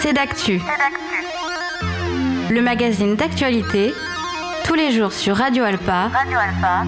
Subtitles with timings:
[0.00, 0.60] C'est d'actu.
[2.50, 3.92] Le magazine d'actualité,
[4.64, 6.08] tous les jours sur Radio Alpa.
[6.08, 6.84] Radio Alpa.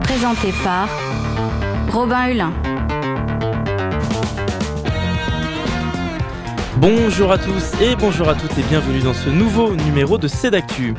[0.00, 0.88] Présenté par
[1.92, 2.52] Robin Hulin.
[6.78, 10.94] Bonjour à tous et bonjour à toutes et bienvenue dans ce nouveau numéro de Cédactu.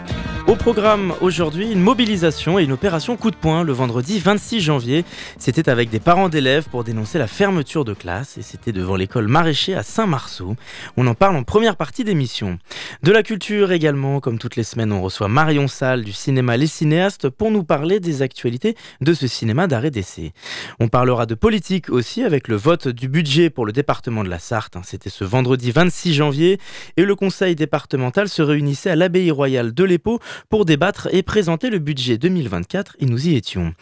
[0.47, 5.03] Au programme aujourd'hui, une mobilisation et une opération coup de poing le vendredi 26 janvier.
[5.39, 9.27] C'était avec des parents d'élèves pour dénoncer la fermeture de classe et c'était devant l'école
[9.27, 10.55] maraîcher à Saint-Marceau.
[10.97, 12.59] On en parle en première partie d'émission.
[13.01, 16.67] De la culture également, comme toutes les semaines, on reçoit Marion Salle du cinéma Les
[16.67, 20.31] Cinéastes pour nous parler des actualités de ce cinéma d'arrêt d'essai.
[20.79, 24.37] On parlera de politique aussi avec le vote du budget pour le département de la
[24.37, 24.77] Sarthe.
[24.83, 26.59] C'était ce vendredi 26 janvier
[26.97, 31.69] et le conseil départemental se réunissait à l'abbaye royale de l'Épau pour débattre et présenter
[31.69, 33.73] le budget 2024 et nous y étions.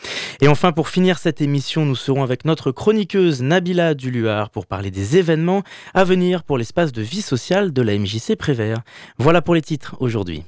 [0.41, 4.91] Et enfin, pour finir cette émission, nous serons avec notre chroniqueuse Nabila Duluard pour parler
[4.91, 8.81] des événements à venir pour l'espace de vie sociale de la MJC Prévert.
[9.17, 10.43] Voilà pour les titres aujourd'hui.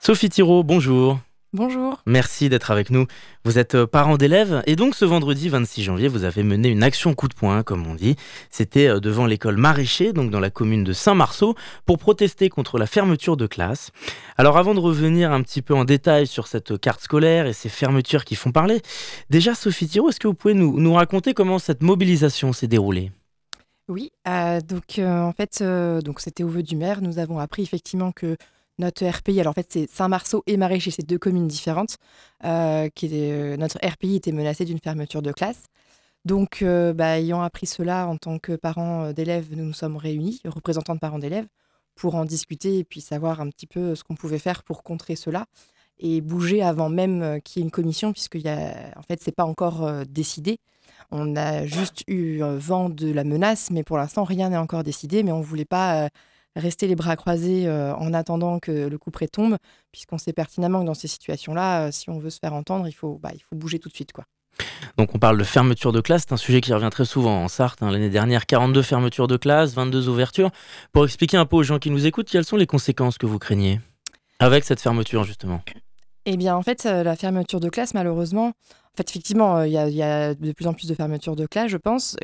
[0.00, 1.18] Sophie Thiraud, bonjour.
[1.54, 2.02] Bonjour.
[2.04, 3.06] Merci d'être avec nous.
[3.44, 6.82] Vous êtes euh, parent d'élèves et donc ce vendredi 26 janvier, vous avez mené une
[6.82, 8.16] action coup de poing, comme on dit.
[8.50, 11.54] C'était euh, devant l'école Maraîcher, donc dans la commune de Saint-Marceau,
[11.86, 13.92] pour protester contre la fermeture de classe.
[14.36, 17.68] Alors avant de revenir un petit peu en détail sur cette carte scolaire et ces
[17.68, 18.82] fermetures qui font parler,
[19.30, 23.12] déjà Sophie Thiraud, est-ce que vous pouvez nous, raconter comment cette mobilisation s'est déroulée?
[23.86, 25.62] Oui, euh, donc en fait,
[26.02, 27.00] donc c'était au vœu du maire.
[27.00, 28.36] Nous avons appris effectivement que
[28.78, 31.96] notre RPI, alors en fait c'est Saint-Marceau et Maraîcher, c'est deux communes différentes,
[32.44, 35.66] euh, qui euh, notre RPI était menacé d'une fermeture de classe.
[36.24, 40.40] Donc, euh, bah, ayant appris cela en tant que parents d'élèves, nous nous sommes réunis,
[40.46, 41.46] représentants de parents d'élèves,
[41.94, 45.16] pour en discuter et puis savoir un petit peu ce qu'on pouvait faire pour contrer
[45.16, 45.46] cela
[45.98, 49.34] et bouger avant même qu'il y ait une commission, puisque y a, en fait, c'est
[49.34, 50.58] pas encore décidé.
[51.12, 55.22] On a juste eu vent de la menace, mais pour l'instant, rien n'est encore décidé.
[55.22, 56.08] Mais on ne voulait pas
[56.56, 59.56] rester les bras croisés euh, en attendant que le coup près tombe,
[59.92, 62.92] puisqu'on sait pertinemment que dans ces situations-là, euh, si on veut se faire entendre, il
[62.92, 64.12] faut, bah, il faut bouger tout de suite.
[64.12, 64.24] quoi.
[64.96, 67.48] Donc on parle de fermeture de classe, c'est un sujet qui revient très souvent en
[67.48, 67.82] Sarthe.
[67.82, 67.90] Hein.
[67.90, 70.50] L'année dernière, 42 fermetures de classe, 22 ouvertures.
[70.92, 73.38] Pour expliquer un peu aux gens qui nous écoutent, quelles sont les conséquences que vous
[73.38, 73.80] craignez
[74.38, 75.60] avec cette fermeture justement?
[76.26, 80.02] Eh bien en fait, euh, la fermeture de classe, malheureusement, en fait effectivement, il y,
[80.02, 82.16] a de plus en plus de fermetures de classe, je pense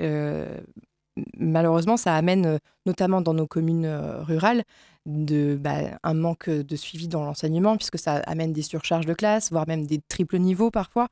[1.38, 4.62] malheureusement, ça amène, euh, notamment dans nos communes euh, rurales,
[5.06, 9.50] de, bah, un manque de suivi dans l'enseignement, puisque ça amène des surcharges de classe,
[9.50, 11.08] voire même des triples niveaux parfois.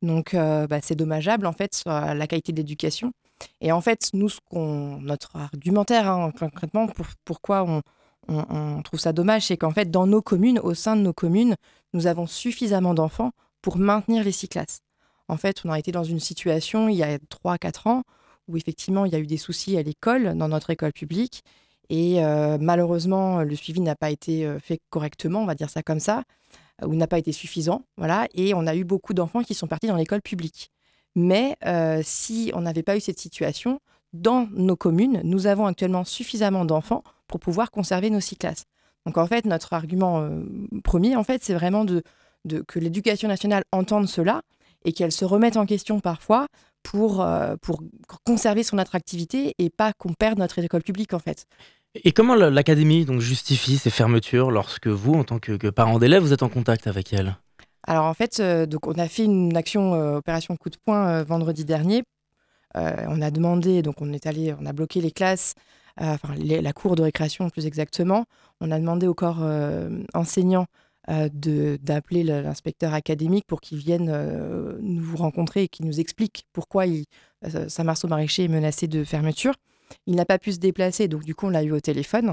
[0.00, 3.12] Donc, euh, bah, c'est dommageable, en fait, sur la qualité d'éducation.
[3.60, 7.82] Et en fait, nous, notre argumentaire, hein, concrètement, pour, pourquoi on,
[8.28, 11.56] on, trouve ça dommage, c'est qu'en fait, dans nos communes, au sein de nos communes,
[11.92, 14.80] nous avons suffisamment d'enfants pour maintenir les six classes.
[15.28, 18.02] En fait, on a été dans une situation, il y a 3-4 ans,
[18.48, 21.42] où effectivement il y a eu des soucis à l'école, dans notre école publique.
[21.88, 25.82] Et euh, malheureusement, le suivi n'a pas été euh, fait correctement, on va dire ça
[25.82, 26.22] comme ça,
[26.82, 27.82] euh, ou n'a pas été suffisant.
[27.98, 28.28] Voilà.
[28.34, 30.70] Et on a eu beaucoup d'enfants qui sont partis dans l'école publique.
[31.14, 31.58] Mais
[32.02, 33.80] si on n'avait pas eu cette situation,
[34.14, 38.64] dans nos communes, nous avons actuellement suffisamment d'enfants pour pouvoir conserver nos six classes.
[39.04, 40.26] Donc en fait, notre argument
[40.82, 42.02] premier, en fait, c'est vraiment de,
[42.46, 44.40] de que l'éducation nationale entende cela
[44.86, 46.46] et qu'elle se remette en question parfois
[46.82, 47.82] pour, euh, pour
[48.24, 51.46] conserver son attractivité et pas qu'on perde notre école publique en fait.
[52.04, 56.32] Et comment l'académie donc justifie ces fermetures lorsque vous, en tant que, parent d'élève, vous
[56.32, 57.36] êtes en contact avec elle?
[57.86, 61.22] Alors en fait, euh, donc on a fait une action euh, opération coup de poing
[61.24, 62.02] vendredi dernier.
[62.74, 65.54] on a demandé, donc on est allé, on a bloqué les classes,
[66.00, 68.24] enfin la cour de récréation plus exactement.
[68.60, 69.44] On a demandé au corps
[70.14, 70.66] enseignant
[71.08, 77.68] d'appeler l'inspecteur académique pour qu'il vienne euh, nous rencontrer et qu'il nous explique pourquoi euh,
[77.68, 79.54] Saint-Marceau Maraîcher est menacé de fermeture.
[80.06, 82.32] Il n'a pas pu se déplacer, donc du coup, on l'a eu au téléphone.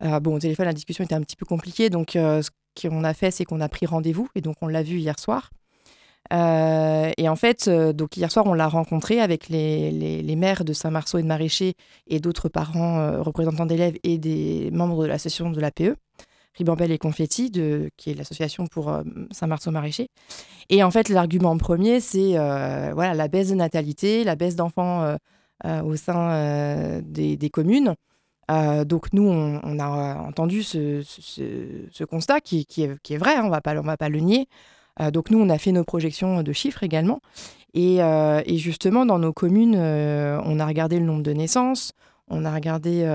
[0.00, 2.48] bon, au téléphone, la discussion était un petit peu compliquée, donc ce
[2.80, 5.50] qu'on a fait, c'est qu'on a pris rendez-vous, et donc on l'a vu hier soir.
[6.32, 9.90] et en fait, donc hier soir, on l'a rencontré avec les,
[10.22, 11.74] les, maires de Saint-Marceau et de Maraîcher
[12.06, 15.94] et d'autres parents, représentants d'élèves et des membres de l'association de l'APE.
[16.56, 20.08] Ribambelle et Confetti, de, qui est l'association pour euh, Saint-Marceau maraîcher.
[20.70, 25.16] Et en fait, l'argument premier, c'est euh, voilà, la baisse de natalité, la baisse d'enfants
[25.64, 27.94] euh, au sein des, communes.
[28.48, 34.08] donc nous, on, a entendu ce, constat qui, est, vrai, hein, on ne va pas
[34.08, 34.48] le nier.
[35.12, 37.20] donc nous, on a fait nos projections de chiffres également.
[37.74, 38.00] Et
[38.58, 41.92] justement, dans nos communes, on a regardé le nombre de naissances,
[42.28, 43.06] on a regardé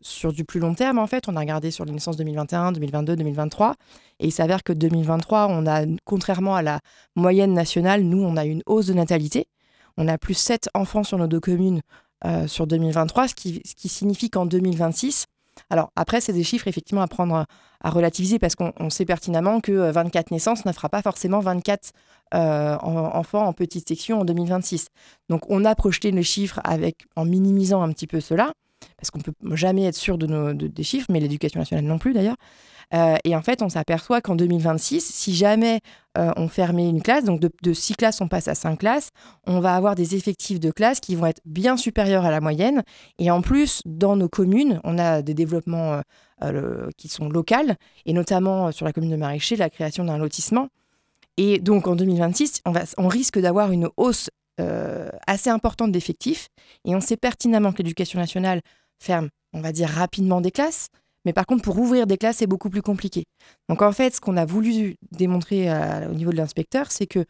[0.00, 1.28] sur du plus long terme, en fait.
[1.28, 3.74] On a regardé sur les naissances 2021, 2022, 2023.
[4.20, 6.80] Et il s'avère que 2023, on a, contrairement à la
[7.16, 9.48] moyenne nationale, nous, on a une hausse de natalité.
[9.96, 11.80] On a plus 7 enfants sur nos deux communes
[12.46, 15.26] sur 2023, ce qui, ce qui signifie qu'en 2026,
[15.70, 17.46] alors après, c'est des chiffres effectivement à prendre
[17.80, 21.92] à relativiser parce qu'on sait pertinemment que 24 euh, naissances ne fera pas forcément 24
[22.34, 24.88] euh, enfants en petite section en 2026.
[25.28, 28.52] Donc on a projeté les chiffres avec, en minimisant un petit peu cela,
[28.96, 31.98] parce qu'on ne peut jamais être sûr de nos, des chiffres, mais l'éducation nationale non
[31.98, 32.36] plus d'ailleurs.
[32.92, 35.80] Euh, et en fait, on s'aperçoit qu'en 2026, si jamais
[36.18, 39.10] euh, on fermait une classe, donc de, 6 classes, on passe à 5 classes,
[39.46, 42.82] on va avoir des effectifs de classe qui vont être bien supérieurs à la moyenne.
[43.18, 46.02] Et en plus, dans nos communes, on a des développements
[46.42, 47.54] euh, qui sont locaux,
[48.06, 50.68] et notamment sur la commune de Maraîcher, la création d'un lotissement.
[51.36, 56.48] Et donc en 2026, on, va, on risque d'avoir une hausse assez importante d'effectifs.
[56.84, 58.60] Et on sait pertinemment que l'éducation nationale
[59.02, 60.88] ferme, on va dire, rapidement des classes.
[61.24, 63.24] Mais par contre, pour ouvrir des classes, c'est beaucoup plus compliqué.
[63.68, 65.70] Donc en fait, ce qu'on a voulu démontrer
[66.06, 67.24] au niveau de l'inspecteur, c'est que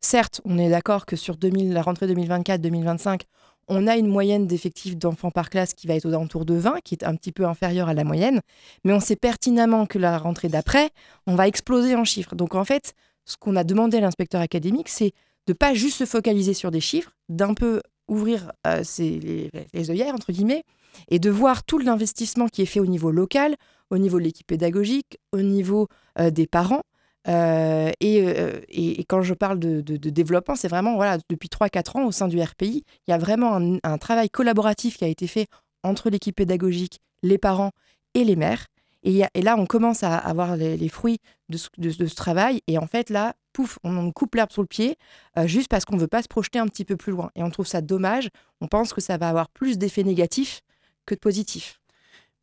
[0.00, 3.20] certes, on est d'accord que sur 2000, la rentrée 2024-2025,
[3.68, 6.80] on a une moyenne d'effectifs d'enfants par classe qui va être aux alentours de 20,
[6.84, 8.40] qui est un petit peu inférieure à la moyenne,
[8.84, 10.90] mais on sait pertinemment que la rentrée d'après,
[11.26, 12.36] on va exploser en chiffres.
[12.36, 12.94] Donc en fait,
[13.24, 15.12] ce qu'on a demandé à l'inspecteur académique, c'est
[15.46, 20.32] de pas juste se focaliser sur des chiffres, d'un peu ouvrir euh, les, œillères, entre
[20.32, 20.64] guillemets,
[21.08, 23.56] et de voir tout l'investissement qui est fait au niveau local,
[23.90, 25.88] au niveau de l'équipe pédagogique, au niveau
[26.18, 26.82] euh, des parents.
[27.28, 32.28] Euh, et, quand je parle de, développement, c'est vraiment, voilà, depuis 3-4 ans, au sein
[32.28, 35.46] du RPI, il y a vraiment un, travail collaboratif qui a été fait
[35.82, 37.72] entre l'équipe pédagogique, les parents
[38.14, 38.66] et les mères.
[39.06, 42.60] Et, et, là, on commence à avoir les, fruits de ce, travail.
[42.66, 44.98] Et en fait, là, pouf, on, coupe l'herbe sous le pied,
[45.44, 47.30] juste parce qu'on ne veut pas se projeter un petit peu plus loin.
[47.36, 48.28] Et on trouve ça dommage.
[48.60, 50.62] On pense que ça va avoir plus d'effets négatifs
[51.06, 51.80] que de positif.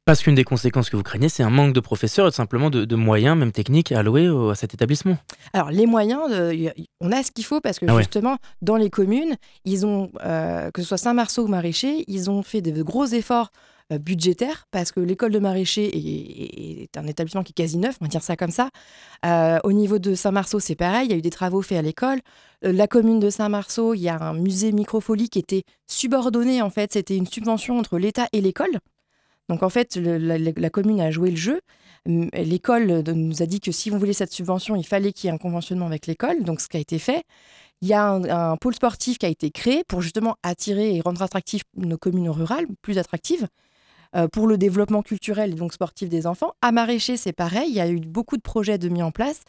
[0.06, 2.96] Parce qu'une des conséquences que vous craignez, c'est un manque de professeurs et simplement de,
[2.96, 5.18] moyens, même techniques, alloués à cet établissement.
[5.54, 6.22] Alors, les moyens,
[7.00, 10.72] on a ce qu'il faut parce que ah justement, dans les communes, ils ont, euh,
[10.72, 13.52] que ce soit Saint-Marceau ou Maraîcher, ils ont fait de gros efforts
[13.92, 18.06] euh, budgétaires parce que l'école de Maraîcher est, un établissement qui est quasi neuf, on
[18.06, 18.70] va dire ça comme ça.
[19.26, 21.82] Euh, au niveau de Saint-Marceau, c'est pareil, il y a eu des travaux faits à
[21.82, 22.20] l'école.
[22.62, 26.94] la commune de Saint-Marceau, il y a un musée microfolie qui était subordonné, en fait,
[26.94, 28.80] c'était une subvention entre l'État et l'école.
[29.50, 31.62] Donc en fait, la, commune a joué le jeu.
[32.06, 35.36] L'école nous a dit que si on voulait cette subvention, il fallait qu'il y ait
[35.36, 37.24] un conventionnement avec l'école, donc ce qui a été fait.
[37.82, 41.22] Il y a un, pôle sportif qui a été créé pour justement attirer et rendre
[41.22, 43.48] attractif nos communes rurales, plus attractives,
[44.16, 46.54] euh, pour le développement culturel et donc sportif des enfants.
[46.62, 49.42] À Maraîcher, c'est pareil, il y a eu beaucoup de projets de mis en place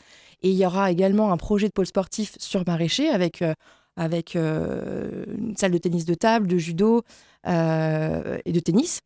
[0.43, 3.55] et il y aura également un projet de pôle sportif sur Maraîcher avec, euh,
[3.97, 7.03] avec euh, une salle de tennis de table, de judo
[7.47, 9.01] et de tennis.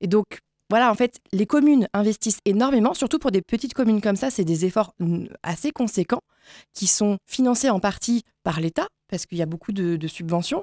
[0.00, 0.38] Et donc,
[0.70, 4.44] voilà, en fait, les communes investissent énormément, surtout pour des petites communes comme ça, c'est
[4.44, 4.94] des efforts
[5.42, 6.22] assez conséquents
[6.72, 10.62] qui sont financés en partie par l'État, parce qu'il y a beaucoup de, subventions.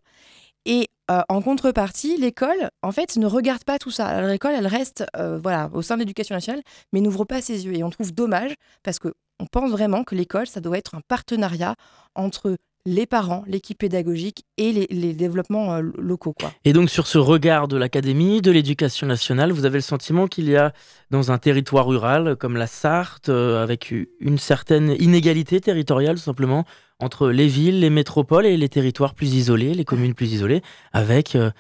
[0.66, 4.28] Et euh, en contrepartie, l'école, en fait, ne regarde pas tout ça.
[4.28, 6.62] L'école, elle reste euh, voilà, au sein de l'éducation nationale,
[6.92, 7.76] mais n'ouvre pas ses yeux.
[7.76, 11.76] Et on trouve dommage, parce qu'on pense vraiment que l'école, ça doit être un partenariat
[12.14, 16.36] entre les parents, l'équipe pédagogique et les, développements euh, locaux.
[16.64, 20.50] Et donc sur ce regard de l'académie, de l'éducation nationale, vous avez le sentiment qu'il
[20.50, 20.72] y a
[21.12, 26.64] dans un territoire rural comme la Sarthe, avec une certaine inégalité territoriale simplement,
[27.00, 30.62] entre les villes, les métropoles et les territoires plus isolés, les communes plus isolées,
[30.94, 31.52] avec euh,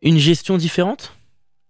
[0.00, 1.16] une gestion différente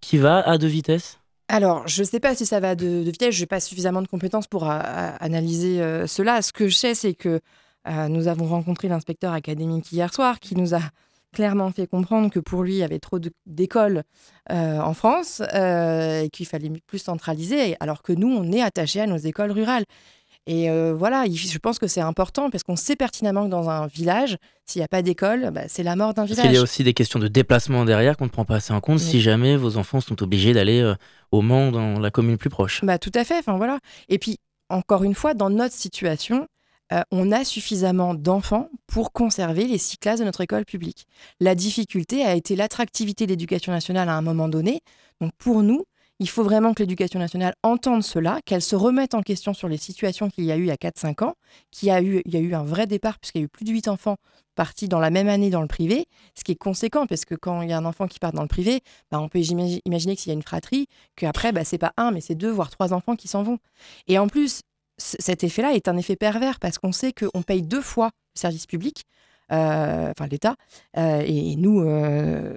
[0.00, 1.18] qui va à deux vitesses?
[1.48, 4.08] Alors, je ne sais pas si ça va de, vitesse, je n'ai pas suffisamment de
[4.08, 6.40] compétences pour analyser cela.
[6.40, 7.40] Ce que je sais, c'est que
[7.88, 10.80] euh, nous avons rencontré l'inspecteur académique hier soir qui nous a
[11.32, 14.02] clairement fait comprendre que pour lui, il y avait trop d'écoles
[14.50, 19.00] euh, en France euh, et qu'il fallait plus centraliser, alors que nous, on est attachés
[19.00, 19.84] à nos écoles rurales.
[20.46, 24.36] Et voilà, je pense que c'est important parce qu'on sait pertinemment que dans un village,
[24.66, 26.46] s'il n'y a pas d'école, bah, c'est la mort d'un village.
[26.46, 28.80] Il y a aussi des questions de déplacement derrière qu'on ne prend pas assez en
[28.80, 30.94] compte si jamais vos enfants sont obligés d'aller
[31.30, 32.84] au Mans, dans la commune plus proche.
[32.84, 33.38] Bah, tout à fait.
[33.38, 33.78] Enfin, voilà.
[34.08, 36.48] Et puis, encore une fois, dans notre situation,
[36.92, 41.06] euh, on a suffisamment d'enfants pour conserver les six classes de notre école publique.
[41.40, 44.80] La difficulté a été l'attractivité de l'éducation nationale à un moment donné.
[45.20, 45.84] Donc pour nous,
[46.22, 49.76] il faut vraiment que l'éducation nationale entende cela, qu'elle se remette en question sur les
[49.76, 51.34] situations qu'il y a eu il y a 4-5 ans,
[51.72, 53.48] qu'il y, a eu, il y a eu un vrai départ puisqu'il y a eu
[53.48, 54.16] plus de 8 enfants
[54.54, 57.62] partis dans la même année dans le privé, ce qui est conséquent parce que quand
[57.62, 60.22] il y a un enfant qui part dans le privé, bah, on peut imaginer que
[60.22, 60.86] s'il y a une fratrie,
[61.16, 63.58] qu'après, bah, c'est pas un, mais c'est deux, voire trois enfants qui s'en vont.
[64.06, 64.60] Et en plus,
[64.98, 68.66] cet effet-là est un effet pervers parce qu'on sait qu'on paye deux fois le service
[68.66, 69.02] public.
[69.50, 70.56] Enfin l'État,
[70.96, 71.84] et, nous,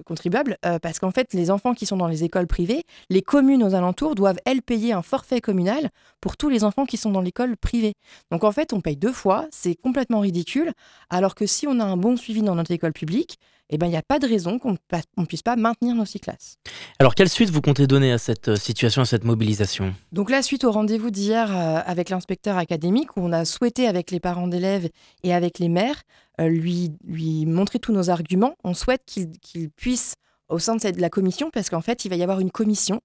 [0.05, 3.75] contribuables, parce qu'en fait, les enfants qui sont dans les écoles privées, les communes aux
[3.75, 5.89] alentours doivent, elles, payer un forfait communal
[6.21, 7.93] pour tous les enfants qui sont dans l'école privée.
[8.31, 10.71] Donc en fait, on paye deux fois, c'est complètement ridicule,
[11.09, 13.37] alors que si on a un bon suivi dans notre école publique,
[13.69, 14.77] eh ben, il n'y a pas de raison qu'on
[15.17, 16.57] ne puisse pas maintenir nos six classes.
[16.99, 19.95] Alors, quelle suite vous comptez donner à cette euh, situation, à cette mobilisation?
[20.11, 24.11] Donc, la suite au rendez-vous d'hier euh, avec l'inspecteur académique, où on a souhaité, avec
[24.11, 24.89] les parents d'élèves
[25.23, 28.55] et avec les maires, euh, lui, lui montrer tous nos arguments.
[28.63, 30.15] On souhaite qu'il puisse,
[30.49, 33.01] au sein de, la commission, parce qu'en fait, il va y avoir une commission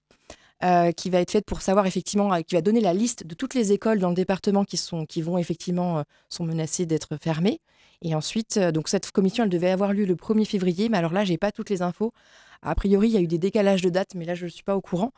[0.95, 3.71] qui va être faite pour savoir effectivement, qui va donner la liste de toutes les
[3.71, 7.59] écoles dans le département qui, sont, qui vont effectivement sont menacées d'être fermées.
[8.01, 11.13] Et ensuite, euh, donc cette commission, elle devait avoir lieu le 1er février, mais alors
[11.13, 12.11] là, j'ai pas toutes les infos.
[12.63, 14.63] A priori, il y a eu des décalages de date, mais là, je ne suis
[14.63, 15.11] pas au courant.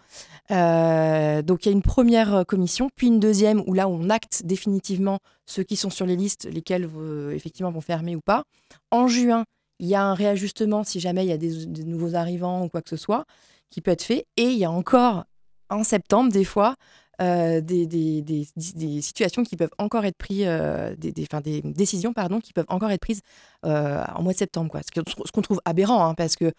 [0.52, 4.10] Euh, donc, il y a une première euh, commission, puis une deuxième où là, on
[4.10, 6.90] acte définitivement ceux qui sont sur les listes, lesquels
[7.34, 8.44] effectivement vont fermer ou pas.
[8.92, 9.44] En juin,
[9.80, 12.70] il y a un réajustement si jamais il y a des, des, nouveaux arrivants ou
[12.70, 13.26] quoi que ce soit
[13.70, 14.26] qui peut être fait.
[14.38, 15.26] Et il y a encore
[15.70, 16.76] en septembre, des fois,
[17.22, 18.48] euh, des,
[19.02, 21.14] situations qui peuvent encore être prises, euh, des,
[21.64, 23.22] décisions pardon, qui peuvent encore être prises
[23.66, 24.72] euh, en mois de septembre.
[24.72, 24.82] Quoi.
[24.84, 26.52] Ce qu'on trouve aberrant, hein, parce que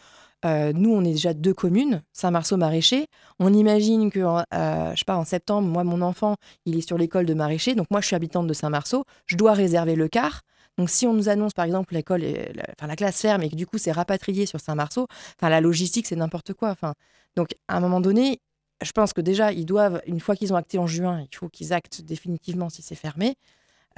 [0.45, 3.07] nous, on est déjà deux communes, Saint-Marceau, Maraîcher.
[3.39, 7.25] On imagine que, je sais pas, en septembre, moi, mon enfant, il est sur l'école
[7.25, 10.43] de Maraîcher, donc moi, je suis habitante de Saint-Marceau, je dois réserver le quart.
[10.77, 13.67] Donc, si on nous annonce, par exemple, l'école, la, la classe ferme et que du
[13.67, 15.07] coup, c'est rapatrié sur Saint-Marceau,
[15.39, 16.69] enfin, la logistique, c'est n'importe quoi.
[16.69, 16.93] Enfin,
[17.37, 18.41] donc, à un moment donné,
[18.85, 21.49] je pense que déjà, ils doivent, une fois qu'ils ont acté en juin, il faut
[21.49, 23.37] qu'ils actent définitivement si c'est fermé.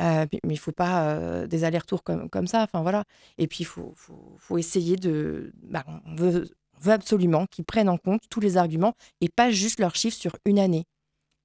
[0.01, 2.63] Euh, mais il ne faut pas euh, des allers-retours comme, ça.
[2.63, 3.05] Enfin, voilà.
[3.39, 5.53] Et puis, il faut, essayer de.
[5.63, 6.49] Bah, on veut
[6.87, 10.59] absolument qu'ils prennent en compte tous les arguments et pas juste leurs chiffres sur une
[10.59, 10.85] année,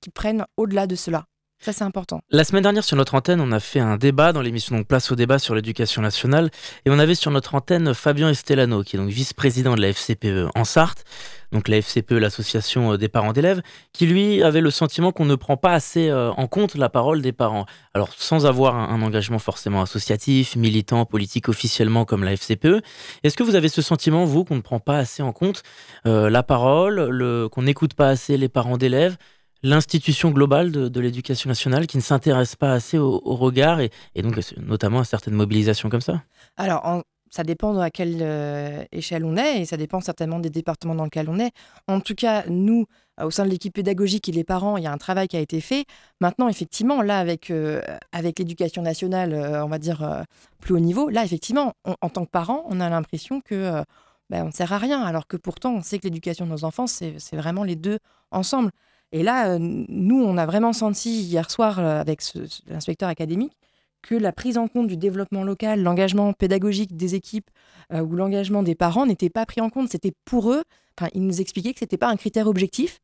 [0.02, 1.26] qu'ils prennent au-delà de cela.
[1.64, 2.24] Ça, c'est important.
[2.32, 5.16] La semaine dernière, sur notre antenne, on a fait un débat dans l'émission Place au
[5.16, 6.50] débat sur l'éducation nationale.
[6.86, 10.50] Et on avait sur notre antenne Fabien Estelano, qui est donc vice-président de la FCPE
[10.56, 11.04] en Sarthe,
[11.52, 13.62] donc la FCPE, l'association euh, des parents d'élèves,
[13.94, 17.22] qui lui avait le sentiment qu'on ne prend pas assez euh, en compte la parole
[17.22, 17.68] des parents.
[17.94, 22.82] Alors, sans avoir un, engagement forcément associatif, militant, politique officiellement comme la FCPE,
[23.22, 25.62] est-ce que vous avez ce sentiment, vous, qu'on ne prend pas assez en compte
[26.08, 29.18] euh, la parole, qu'on n'écoute pas assez les parents d'élèves
[29.64, 33.92] l'institution globale de, l'éducation nationale qui ne s'intéresse pas assez au, regard et,
[34.22, 36.24] donc notamment à certaines mobilisations comme ça?
[36.58, 40.96] Alors, ça dépend à quelle euh, échelle on est et ça dépend certainement des départements
[40.96, 41.52] dans lesquels on est.
[41.88, 42.86] En tout cas, nous,
[43.20, 45.38] euh, au sein de l'équipe pédagogique et les parents, il y a un travail qui
[45.38, 45.86] a été fait.
[46.20, 50.26] Maintenant, effectivement, là, avec, euh, avec l'éducation nationale, on va dire
[50.60, 53.82] plus haut niveau, là, effectivement, en tant que parent, on a l'impression que
[54.30, 56.66] ben, on ne sert à rien, alors que pourtant, on sait que l'éducation de nos
[56.66, 58.00] enfants, c'est vraiment les deux
[58.32, 58.72] ensemble.
[59.12, 62.22] Et là, euh, nous, on a vraiment senti hier soir euh, avec
[62.68, 63.58] l'inspecteur académique
[64.02, 67.50] que la prise en compte du développement local, l'engagement pédagogique des équipes
[67.94, 69.90] euh, ou l'engagement des parents n'était pas pris en compte.
[69.90, 70.64] C'était pour eux,
[70.98, 73.00] enfin, ils nous expliquaient que ce n'était pas un critère objectif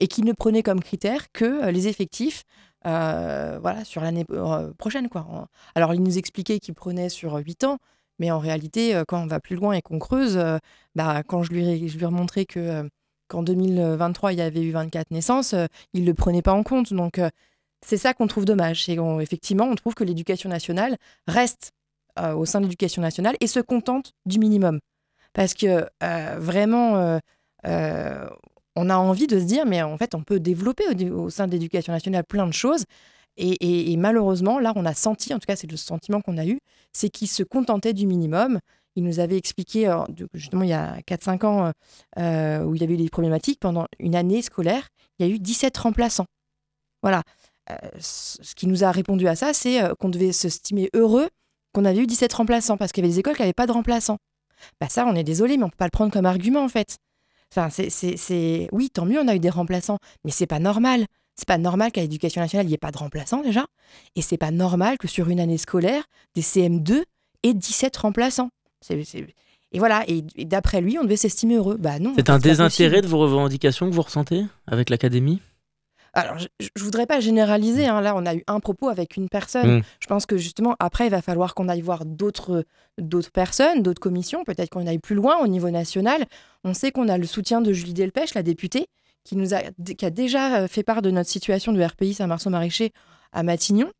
[0.00, 2.42] et qu'ils ne prenaient comme critère que les effectifs
[2.84, 4.24] voilà, sur l'année
[4.78, 5.08] prochaine.
[5.74, 7.78] Alors, ils nous expliquaient qu'ils prenaient sur 8 ans,
[8.18, 10.42] mais en réalité, quand on va plus loin et qu'on creuse,
[10.96, 12.88] bah, quand je lui, je lui ai remontré que
[13.32, 16.62] qu'en 2023, il y avait eu 24 naissances, euh, ils ne le prenaient pas en
[16.62, 16.92] compte.
[16.92, 17.30] Donc, euh,
[17.84, 18.84] c'est ça qu'on trouve dommage.
[18.84, 20.96] C'est effectivement, on trouve que l'éducation nationale
[21.26, 21.72] reste
[22.18, 24.78] euh, au sein de l'éducation nationale et se contente du minimum.
[25.32, 25.86] Parce que
[26.38, 27.18] vraiment,
[27.64, 31.52] on a envie de se dire, mais en fait, on peut développer au, sein de
[31.52, 32.84] l'éducation nationale plein de choses.
[33.38, 36.44] Et, et, malheureusement, là, on a senti, en tout cas, c'est le sentiment qu'on a
[36.44, 36.58] eu,
[36.92, 38.60] c'est qu'ils se contentaient du minimum
[38.96, 41.72] il nous avait expliqué, euh, justement, il y a 4-5 ans, euh,
[42.18, 45.34] euh, où il y avait eu des problématiques, pendant une année scolaire, il y a
[45.34, 46.26] eu 17 remplaçants.
[47.02, 47.22] Voilà.
[47.98, 51.28] ce qui nous a répondu à ça, c'est qu'on devait se stimer heureux
[51.72, 53.72] qu'on avait eu 17 remplaçants, parce qu'il y avait des écoles qui n'avaient pas de
[53.72, 54.18] remplaçants.
[54.80, 56.68] Bah ça, on est désolé, mais on ne peut pas le prendre comme argument, en
[56.68, 56.98] fait.
[57.50, 61.06] Enfin, c'est, Oui, tant mieux, on a eu des remplaçants, mais c'est pas normal.
[61.34, 63.66] C'est pas normal qu'à l'éducation nationale, il n'y ait pas de remplaçants déjà.
[64.16, 67.02] Et c'est pas normal que sur une année scolaire, des CM2
[67.42, 68.50] aient 17 remplaçants.
[68.90, 71.76] Et voilà, et, d'après lui, on devait s'estimer heureux.
[71.78, 72.12] Bah non.
[72.16, 75.40] C'est un désintérêt de vos revendications que vous ressentez avec l'académie?
[76.14, 76.46] Alors, je
[76.76, 77.86] ne voudrais pas généraliser.
[77.86, 78.02] Hein.
[78.02, 79.78] Là, on a eu un propos avec une personne.
[79.78, 79.82] Mm.
[79.98, 82.64] Je pense que justement, après, il va falloir qu'on aille voir d'autres
[83.32, 84.44] personnes, d'autres commissions.
[84.44, 86.26] Peut-être qu'on aille plus loin au niveau national.
[86.64, 88.88] On sait qu'on a le soutien de Julie Delpech, la députée,
[89.24, 89.60] qui, nous a,
[89.96, 92.92] qui a déjà euh, fait part de notre situation de RPI Saint-Marceau-Maraîcher
[93.32, 93.90] à Matignon.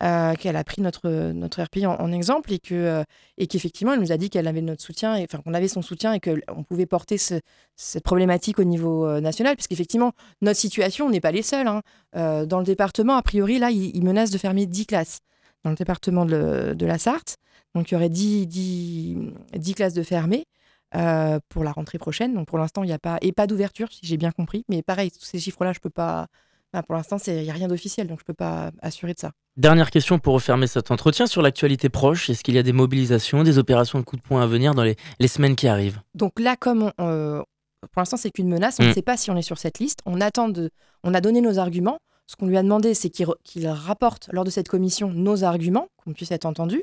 [0.00, 3.02] Euh, qu'elle a pris notre, notre RPI en, exemple et que euh,
[3.36, 6.12] et qu'effectivement elle nous a dit qu'elle avait notre soutien, enfin qu'on avait son soutien
[6.12, 11.20] et qu'on pouvait porter cette problématique au niveau euh, national, puisqu'effectivement notre situation, on n'est
[11.20, 11.66] pas les seuls.
[11.66, 11.82] Hein.
[12.12, 15.18] dans le département, a priori, là, il, menace de fermer 10 classes.
[15.64, 17.36] dans le département de, la Sarthe.
[17.74, 20.44] Donc il y aurait 10, 10, classes de fermées
[21.48, 22.34] pour la rentrée prochaine.
[22.34, 24.64] Donc pour l'instant, il n'y a pas, et pas d'ouverture, si j'ai bien compris.
[24.68, 26.28] Mais pareil, tous ces chiffres-là, je peux pas.
[26.86, 29.32] Pour l'instant, il n'y a rien d'officiel, donc je ne peux pas assurer de ça.
[29.56, 32.30] Dernière question pour refermer cet entretien sur l'actualité proche.
[32.30, 34.84] Est-ce qu'il y a des mobilisations, des opérations de coup de poing à venir dans
[34.84, 34.96] les,
[35.28, 36.00] semaines qui arrivent?
[36.14, 37.42] Donc là, comme on,
[37.92, 38.78] pour l'instant, c'est qu'une menace.
[38.80, 38.94] On ne mm.
[38.94, 40.00] sait pas si on est sur cette liste.
[40.06, 40.70] On attend de,
[41.04, 41.98] on a donné nos arguments.
[42.26, 46.12] Ce qu'on lui a demandé, c'est qu'il rapporte lors de cette commission nos arguments, qu'on
[46.12, 46.82] puisse être entendu.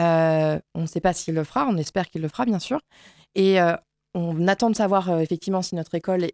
[0.00, 1.66] Euh, on ne sait pas s'il le fera.
[1.68, 2.80] On espère qu'il le fera, bien sûr.
[3.34, 3.76] Et euh,
[4.14, 6.26] on attend de savoir euh, effectivement si notre école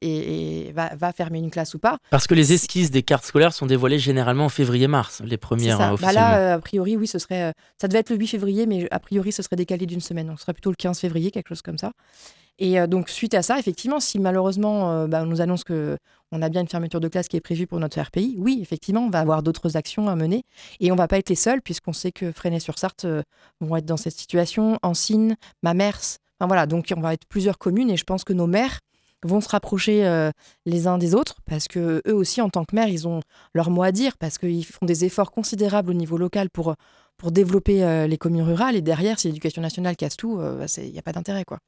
[0.74, 1.98] va, fermer une classe ou pas.
[2.10, 5.94] Parce que les esquisses des cartes scolaires sont dévoilées généralement en février-mars, les premières ça.
[6.00, 7.52] Bah là, a priori, oui, ce serait.
[7.80, 10.26] ça devait être le 8 février, mais a priori, ce serait décalé d'une semaine.
[10.26, 11.92] Donc, ce serait plutôt le 15 février, quelque chose comme ça.
[12.60, 15.96] Et euh, donc, suite à ça, effectivement, si malheureusement euh, bah, on nous annonce que
[16.30, 19.00] on a bien une fermeture de classe qui est prévue pour notre RPI, oui, effectivement,
[19.00, 20.44] on va avoir d'autres actions à mener.
[20.78, 23.22] Et on va pas être les seuls, puisqu'on sait que Fresnay-sur-Sarthe euh,
[23.60, 26.18] vont être dans cette situation, Ancine, Mamers.
[26.40, 28.80] Enfin, voilà, donc on va être plusieurs communes et je pense que nos maires
[29.22, 30.30] vont se rapprocher
[30.64, 33.20] les uns des autres parce que eux aussi en tant que maires ils ont
[33.52, 36.74] leur mot à dire parce qu'ils font des efforts considérables au niveau local pour
[37.20, 38.74] pour développer euh, les communes rurales.
[38.74, 41.44] Et derrière, si l'éducation nationale casse tout, il euh, n'y a pas d'intérêt.
[41.44, 41.58] quoi.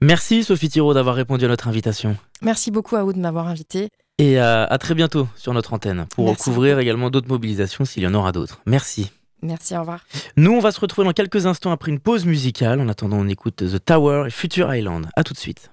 [0.00, 2.16] Merci Sophie Thiraud d'avoir répondu à notre invitation.
[2.42, 3.88] Merci beaucoup à vous de m'avoir invité.
[4.18, 8.14] Et à, très bientôt sur notre antenne pour couvrir également d'autres mobilisations s'il y en
[8.14, 8.60] aura d'autres.
[8.66, 9.10] Merci.
[9.42, 10.04] Merci, au revoir.
[10.36, 12.80] Nous, on va se retrouver dans quelques instants après une pause musicale.
[12.80, 15.06] En attendant, on écoute The Tower et Future Island.
[15.16, 15.70] A tout de suite.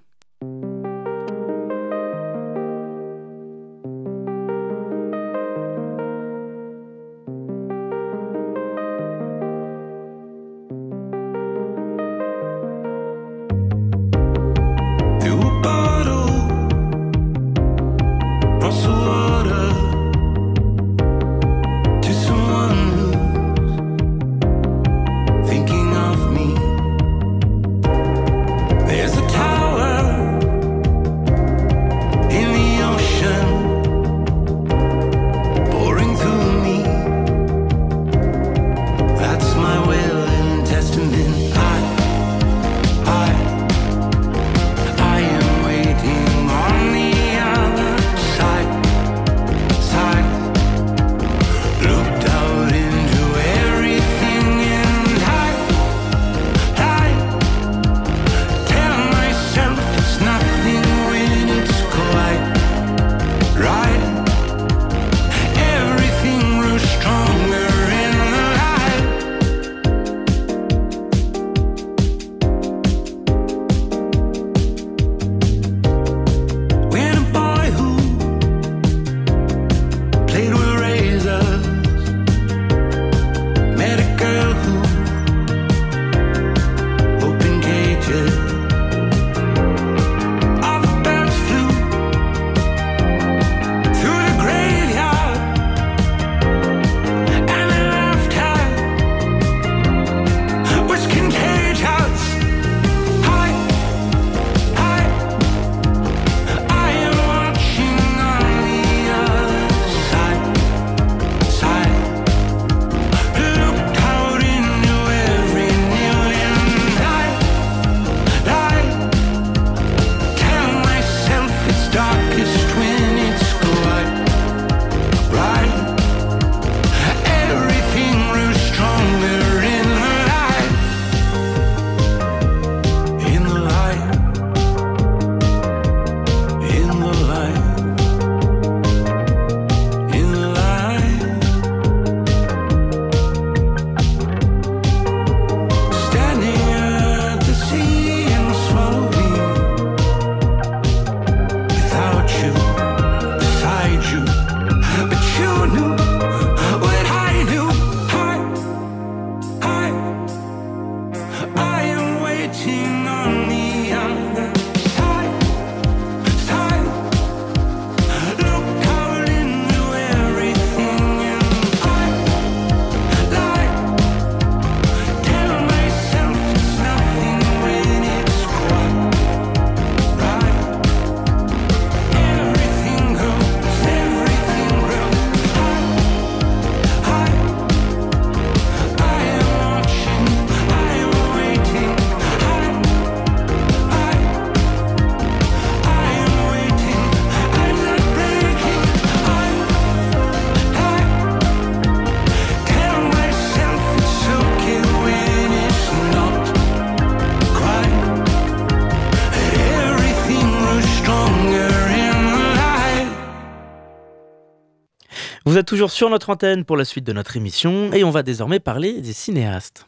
[215.58, 218.22] Vous êtes toujours sur notre antenne pour la suite de notre émission et on va
[218.22, 219.88] désormais parler des cinéastes.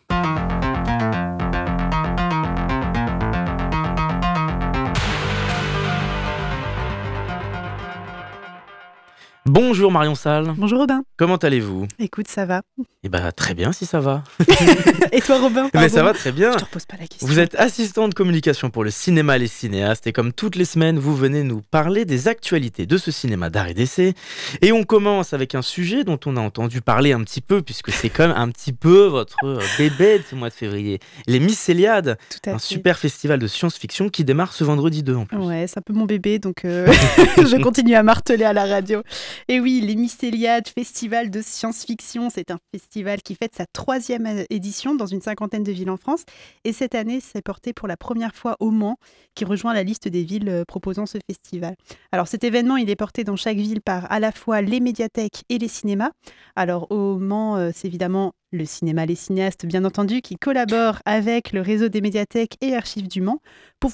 [9.45, 10.55] Bonjour Marion Salle.
[10.57, 11.03] Bonjour Robin.
[11.17, 11.85] Comment allez-vous?
[11.99, 12.63] Écoute, ça va.
[13.01, 14.25] Eh ben très bien si ça va.
[15.13, 16.51] et toi Robin Mais ça va très bien.
[16.51, 17.27] Je te repose pas la question.
[17.27, 20.99] Vous êtes assistant de communication pour le cinéma Les Cinéastes et comme toutes les semaines,
[20.99, 24.15] vous venez nous parler des actualités de ce cinéma d'art et d'essai.
[24.61, 27.89] Et on commence avec un sujet dont on a entendu parler un petit peu puisque
[27.91, 30.99] c'est quand même un petit peu votre euh, bébé de ce mois de février.
[31.25, 35.37] Les Mycéliades, un super festival de science-fiction qui démarre ce vendredi 2 en plus.
[35.37, 36.85] Ouais, c'est un peu mon bébé donc euh,
[37.37, 39.03] je continue à marteler à la radio.
[39.47, 44.95] Et oui, les Mycéliades, festival de science-fiction, c'est un festival qui fête sa troisième édition
[44.95, 46.23] dans une cinquantaine de villes en France.
[46.63, 48.97] Et cette année, c'est porté pour la première fois au Mans,
[49.35, 51.75] qui rejoint la liste des villes euh, proposant ce festival.
[52.11, 55.43] Alors cet événement, il est porté dans chaque ville par à la fois les médiathèques
[55.49, 56.11] et les cinémas.
[56.55, 61.51] Alors au Mans, euh, c'est évidemment le cinéma Les Cinéastes, bien entendu, qui collabore avec
[61.51, 63.41] le réseau des médiathèques et archives du Mans
[63.79, 63.93] pour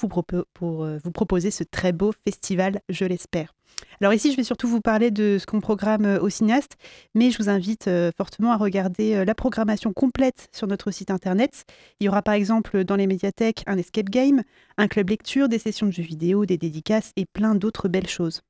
[0.84, 3.55] euh, vous proposer ce très beau festival, je l'espère.
[4.00, 6.76] Alors ici, je vais surtout vous parler de ce qu'on programme euh, au cinéaste,
[7.14, 11.10] mais je vous invite euh, fortement à regarder euh, la programmation complète sur notre site
[11.10, 11.64] internet.
[12.00, 14.42] Il y aura par exemple dans les médiathèques un escape game,
[14.76, 18.42] un club lecture, des sessions de jeux vidéo, des dédicaces et plein d'autres belles choses.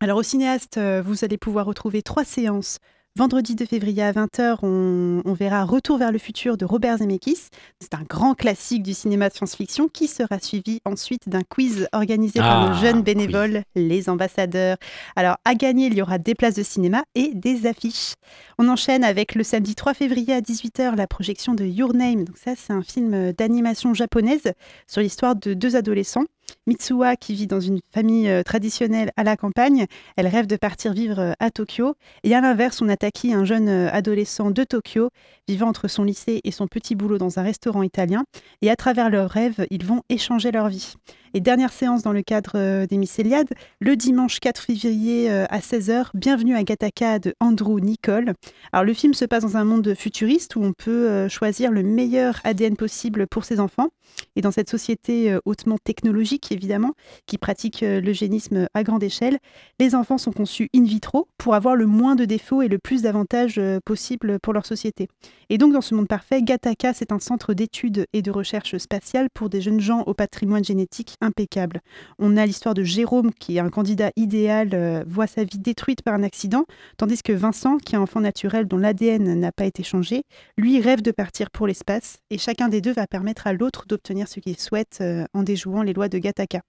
[0.00, 2.78] Alors au cinéaste, vous allez pouvoir retrouver trois séances
[3.16, 7.46] Vendredi 2 février à 20h, on, verra Retour vers le futur de Robert Zemeckis.
[7.78, 12.40] C'est un grand classique du cinéma de science-fiction qui sera suivi ensuite d'un quiz organisé
[12.40, 14.78] par nos ah, jeunes bénévoles, les ambassadeurs.
[15.14, 18.14] Alors, à gagner, il y aura des places de cinéma et des affiches.
[18.58, 22.24] On enchaîne avec le samedi 3 février à 18h la projection de Your Name.
[22.24, 24.52] Donc ça, c'est un film d'animation japonaise
[24.88, 26.24] sur l'histoire de deux adolescents
[26.66, 30.92] Mitsuha, qui vit dans une famille euh, traditionnelle à la campagne, elle rêve de partir
[30.92, 31.94] vivre euh, à Tokyo.
[32.22, 35.10] Et à l'inverse, on attaque un jeune euh, adolescent de Tokyo,
[35.48, 38.24] vivant entre son lycée et son petit boulot dans un restaurant italien.
[38.62, 40.94] Et à travers leurs rêves, ils vont échanger leur vie.
[41.34, 46.54] Et dernière séance dans le cadre des Mycéliades, le dimanche 4 février à 16h, Bienvenue
[46.54, 48.34] à Gataka de Andrew Nicole.
[48.72, 52.40] Alors le film se passe dans un monde futuriste où on peut choisir le meilleur
[52.44, 53.88] ADN possible pour ses enfants.
[54.36, 56.92] Et dans cette société hautement technologique, évidemment,
[57.26, 59.38] qui pratique euh, l'eugénisme à grande échelle,
[59.80, 63.02] les enfants sont conçus in vitro pour avoir le moins de défauts et le plus
[63.02, 65.08] d'avantages euh, possible pour leur société.
[65.50, 69.28] Et donc, dans ce monde parfait, Gataka, c'est un centre d'études et de recherche spatiale
[69.32, 71.80] pour des jeunes gens au patrimoine génétique impeccable.
[72.18, 76.02] On a l'histoire de Jérôme, qui est un candidat idéal, euh, voit sa vie détruite
[76.02, 76.64] par un accident,
[76.96, 80.24] tandis que Vincent, qui est un enfant naturel dont l'ADN n'a pas été changé,
[80.56, 84.28] lui rêve de partir pour l'espace, et chacun des deux va permettre à l'autre d'obtenir
[84.28, 86.60] ce qu'il souhaite en déjouant les lois de Gataka.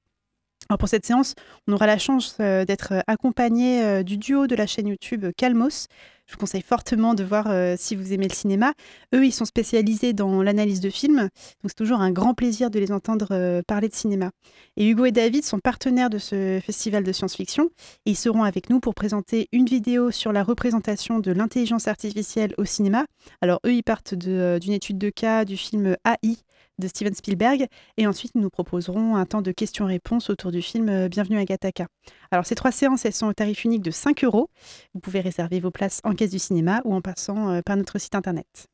[0.80, 1.36] Pour cette séance,
[1.67, 5.88] on aura la chance euh, d'être accompagné euh, du duo de la chaîne YouTube Calmos.
[6.25, 8.73] Je vous conseille fortement de voir euh, si vous aimez le cinéma.
[9.13, 12.80] Eux, ils sont spécialisés dans l'analyse de films, donc c'est toujours un grand plaisir de
[12.80, 14.32] les entendre parler de cinéma.
[14.75, 17.69] Et Hugo et David sont partenaires de ce festival de science-fiction
[18.06, 22.65] ils seront avec nous pour présenter une vidéo sur la représentation de l'intelligence artificielle au
[22.65, 23.06] cinéma.
[23.41, 26.38] Alors eux, ils partent d'une étude de cas du film AI
[26.80, 27.68] de Steven Spielberg.
[27.98, 31.88] Et ensuite, nous proposerons un temps de questions-réponses autour du film euh, Bienvenue à Gataka.
[32.32, 34.50] Alors, ces trois séances, elles sont au tarif unique de 5 euros.
[34.94, 38.00] Vous pouvez réserver vos places en caisse du cinéma ou en passant euh, par notre
[38.00, 38.68] site internet.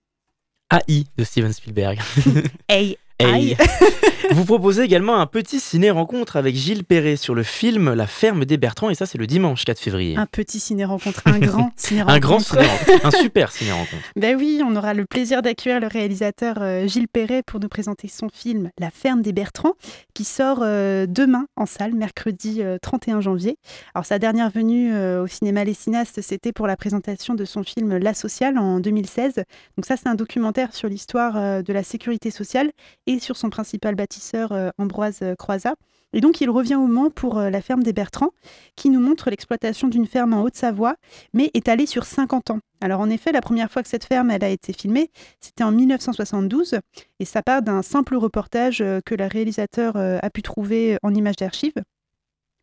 [0.71, 1.99] AI de Steven Spielberg.
[2.69, 2.97] AI.
[4.31, 8.55] Vous proposez également un petit ciné-rencontre avec Gilles Perret sur le film La ferme des
[8.55, 10.15] Bertrands, et ça, c'est le dimanche 4 février.
[10.15, 12.15] Un petit ciné-rencontre, un grand ciné-rencontre.
[12.15, 14.03] un grand ciné-rencontre, un super ciné-rencontre.
[14.15, 18.07] Ben oui, on aura le plaisir d'accueillir le réalisateur euh, Gilles Perret pour nous présenter
[18.07, 19.73] son film La ferme des Bertrands,
[20.13, 23.57] qui sort euh, demain en salle, mercredi 31 euh, janvier.
[23.93, 27.97] Alors, sa dernière venue au cinéma Les Cinéastes, c'était pour la présentation de son film
[27.97, 29.35] La Sociale en 2016.
[29.35, 32.71] Donc, ça, c'est un documentaire sur l'histoire de la sécurité sociale
[33.07, 35.75] et sur son principal bâtisseur euh, Ambroise euh, Croizat.
[36.13, 38.31] Et donc, il revient au Mans pour euh, la ferme des Bertrands,
[38.75, 40.95] qui nous montre l'exploitation d'une ferme en Haute-Savoie,
[41.33, 42.59] mais étalée sur 50 ans.
[42.81, 45.71] Alors, en effet, la première fois que cette ferme elle a été filmée, c'était en
[45.71, 46.79] 1972,
[47.19, 51.75] et ça part d'un simple reportage que le réalisateur a pu trouver en images d'archives.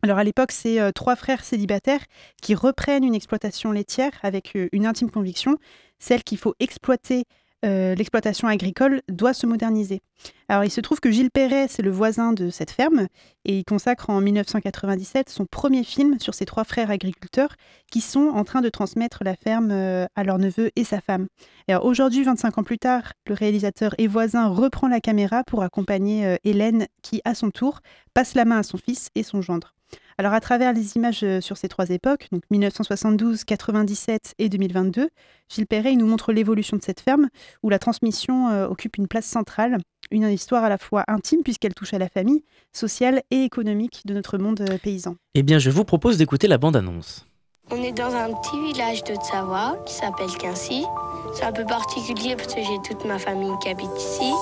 [0.03, 2.05] Alors à l'époque, c'est trois frères célibataires
[2.43, 5.57] qui reprennent une exploitation laitière avec une intime conviction,
[5.99, 7.25] celle qu'il faut exploiter
[7.65, 10.01] euh, l'exploitation agricole doit se moderniser.
[10.49, 13.09] Alors il se trouve que Gilles Perret, c'est le voisin de cette ferme,
[13.45, 17.57] et il consacre en 1997 son premier film sur ses trois frères agriculteurs
[17.91, 21.27] qui sont en train de transmettre la ferme euh, à leur neveu et sa femme.
[21.69, 26.27] Alors aujourd'hui, 25 ans plus tard, le réalisateur et voisin reprend la caméra pour accompagner
[26.27, 27.81] euh, Hélène qui, à son tour,
[28.15, 29.75] passe la main à son fils et son gendre.
[30.21, 35.11] Alors à travers les images euh, sur ces trois époques, donc 1972, 97 et 2022,
[35.49, 37.29] Gilles Perret nous montre l'évolution de cette ferme
[37.63, 39.79] où la transmission euh, occupe une place centrale,
[40.11, 44.15] une histoire à la fois intime puisqu'elle touche à la famille, sociale et économique de
[44.15, 45.15] notre monde euh, paysan.
[45.35, 47.25] Eh bien, je vous propose d'écouter la bande-annonce.
[47.71, 50.85] On est dans un petit village de Savoie qui s'appelle Quincy.
[51.35, 54.33] C'est un peu particulier parce que j'ai toute ma famille qui habite ici.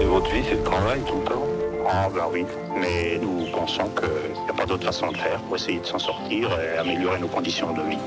[0.00, 1.51] Et votre vie, c'est le travail tout le temps
[1.88, 2.46] Ah ben oui,
[2.80, 5.98] mais nous pensons qu'il n'y a pas d'autre façon de faire pour essayer de s'en
[5.98, 7.98] sortir et améliorer nos conditions de vie.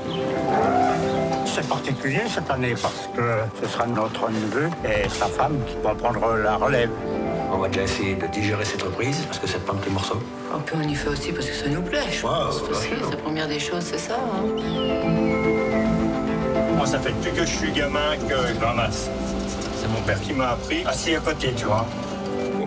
[1.44, 3.22] C'est particulier cette année parce que
[3.62, 6.90] ce sera notre neveu et sa femme qui vont prendre la relève.
[7.52, 10.18] On va déjà essayer de digérer cette reprise parce que c'est pas un petit morceau.
[10.54, 12.62] Un peu on y fait aussi parce que ça nous plaît, je pense.
[12.68, 13.10] Bien sûr.
[13.10, 14.14] la première des choses, c'est ça.
[14.16, 14.46] hein.
[16.76, 19.08] Moi, ça fait depuis que je suis gamin que je ramasse.
[19.80, 20.84] C'est mon père qui m'a appris.
[20.84, 21.86] Assis à côté, tu vois.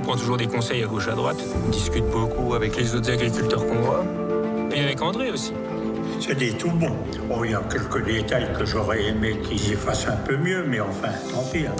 [0.09, 1.37] On prend toujours des conseils à gauche à droite.
[1.63, 4.03] On discute beaucoup avec les autres agriculteurs qu'on voit.
[4.73, 5.53] Et avec André aussi.
[6.19, 6.97] C'est des tout bons.
[7.27, 10.65] Bon, il y a quelques détails que j'aurais aimé qu'ils y fassent un peu mieux,
[10.67, 11.67] mais enfin, tant pis.
[11.67, 11.75] Hein.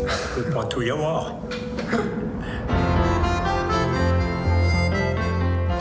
[0.00, 1.36] Il peut pas tout y avoir.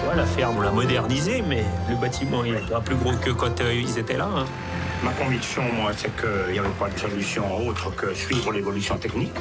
[0.04, 3.32] Ouais, la ferme, on l'a modernisée, mais le bâtiment, il est pas plus gros que
[3.32, 4.30] quand euh, ils étaient là.
[4.32, 4.46] hein.
[5.04, 9.34] Ma conviction, moi, c'est qu'il n'y avait pas de solution autre que suivre l'évolution technique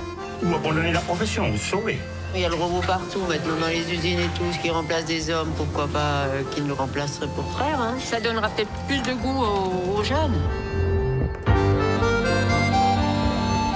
[0.43, 1.99] ou abandonner la profession, ou se sauver.
[2.35, 5.05] Il y a le robot partout maintenant dans les usines et tout, ce qui remplace
[5.05, 7.81] des hommes, pourquoi pas euh, qu'ils nous remplaceraient pour frères.
[7.81, 7.95] hein.
[8.05, 10.35] Ça donnera peut-être plus de goût aux, aux jeunes.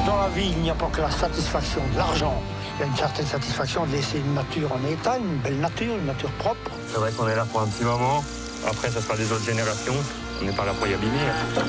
[0.06, 2.42] Dans la vie, il n'y a pas que la satisfaction de l'argent.
[2.76, 5.94] Il y a une certaine satisfaction de laisser une nature en état, une belle nature,
[5.94, 6.70] une nature propre.
[6.92, 8.24] C'est vrai qu'on est là pour un petit moment.
[8.68, 9.94] Après, ça sera des autres générations.
[10.40, 11.12] On n'est pas là pour y abîmer.
[11.56, 11.62] hein.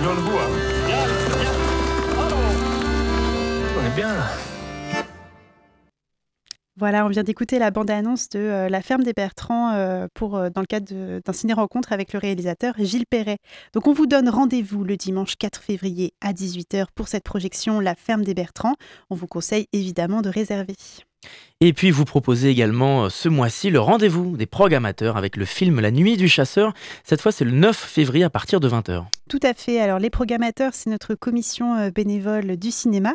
[0.00, 1.51] Bien debout, hein.
[6.82, 10.60] Voilà, on vient d'écouter la bande-annonce de euh, La ferme des Bertrands euh, euh, dans
[10.60, 13.38] le cadre d'un ciné-rencontre avec le réalisateur Gilles Perret.
[13.72, 17.94] Donc on vous donne rendez-vous le dimanche 4 février à 18h pour cette projection La
[17.94, 18.74] ferme des Bertrands.
[19.10, 20.74] On vous conseille évidemment de réserver.
[21.64, 25.78] Et puis vous proposez également euh, ce mois-ci le rendez-vous des programmateurs avec le film
[25.78, 26.74] La Nuit du Chasseur.
[27.04, 29.04] Cette fois, c'est le 9 février à partir de 20h.
[29.28, 29.78] Tout à fait.
[29.78, 33.14] Alors, les programmateurs, c'est notre commission euh, bénévole du cinéma.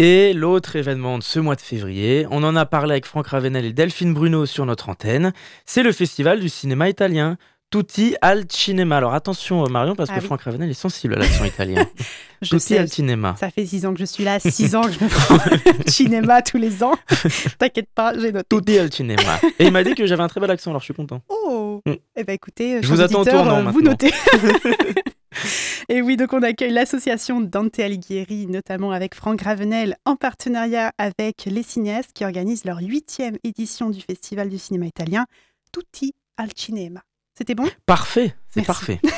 [0.00, 3.64] Et l'autre événement de ce mois de février, on en a parlé avec Franck Ravenel
[3.64, 5.32] et Delphine Bruno sur notre antenne,
[5.66, 7.36] c'est le festival du cinéma italien.
[7.70, 8.96] Tutti al cinema.
[8.98, 10.26] Alors attention euh, Marion, parce Ah que oui.
[10.26, 11.84] Franck Ravenel est sensible à l'accent italien.
[12.42, 13.34] Je Tutti sais, al cinema.
[13.38, 15.38] ça fait six ans que je suis là, six ans que je me prends
[15.86, 16.92] cinéma tous les ans.
[17.58, 18.46] T'inquiète pas, j'ai noté.
[18.56, 19.40] Tutti al cinema.
[19.58, 21.22] Et il m'a dit que j'avais un très bel accent, alors je suis content.
[21.28, 21.92] Oh Mm.
[22.16, 24.10] Eh ben écoutez, Je vous attends au tournant euh, vous notez.
[25.88, 31.44] Et oui, donc on accueille l'association Dante Alighieri, notamment avec Franck Ravenel, en partenariat avec
[31.46, 35.26] les cinéastes qui organisent leur huitième édition du Festival du cinéma italien,
[35.72, 37.02] Tutti al Cinema.
[37.36, 37.66] C'était bon?
[37.86, 39.00] Parfait, c'est parfait.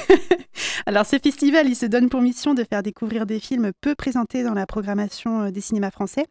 [0.87, 4.43] Alors, ce festival, il se donne pour mission de faire découvrir des films peu présentés
[4.43, 6.27] dans la programmation euh, des cinémas français.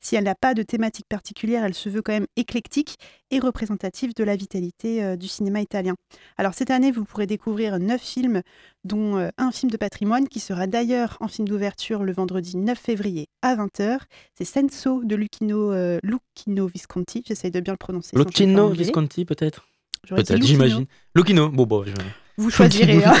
[0.00, 2.96] Si elle n'a pas de thématique particulière, elle se veut quand même éclectique
[3.30, 5.94] et représentative de la vitalité euh, du cinéma italien.
[6.38, 8.42] Alors, cette année, vous pourrez découvrir neuf films,
[8.84, 12.78] dont euh, un film de patrimoine qui sera d'ailleurs en film d'ouverture le vendredi 9
[12.78, 13.98] février à 20h.
[14.38, 17.24] C'est Senso de Lucchino, euh, Lucchino Visconti.
[17.26, 18.16] J'essaye de bien le prononcer.
[18.16, 18.70] Lucchino.
[18.70, 19.66] Visconti peut-être?
[20.14, 20.86] Peut-être, j'imagine.
[21.14, 21.92] Lucchino, bon, bon, je...
[22.38, 23.02] Vous choisirez.
[23.02, 23.14] hein.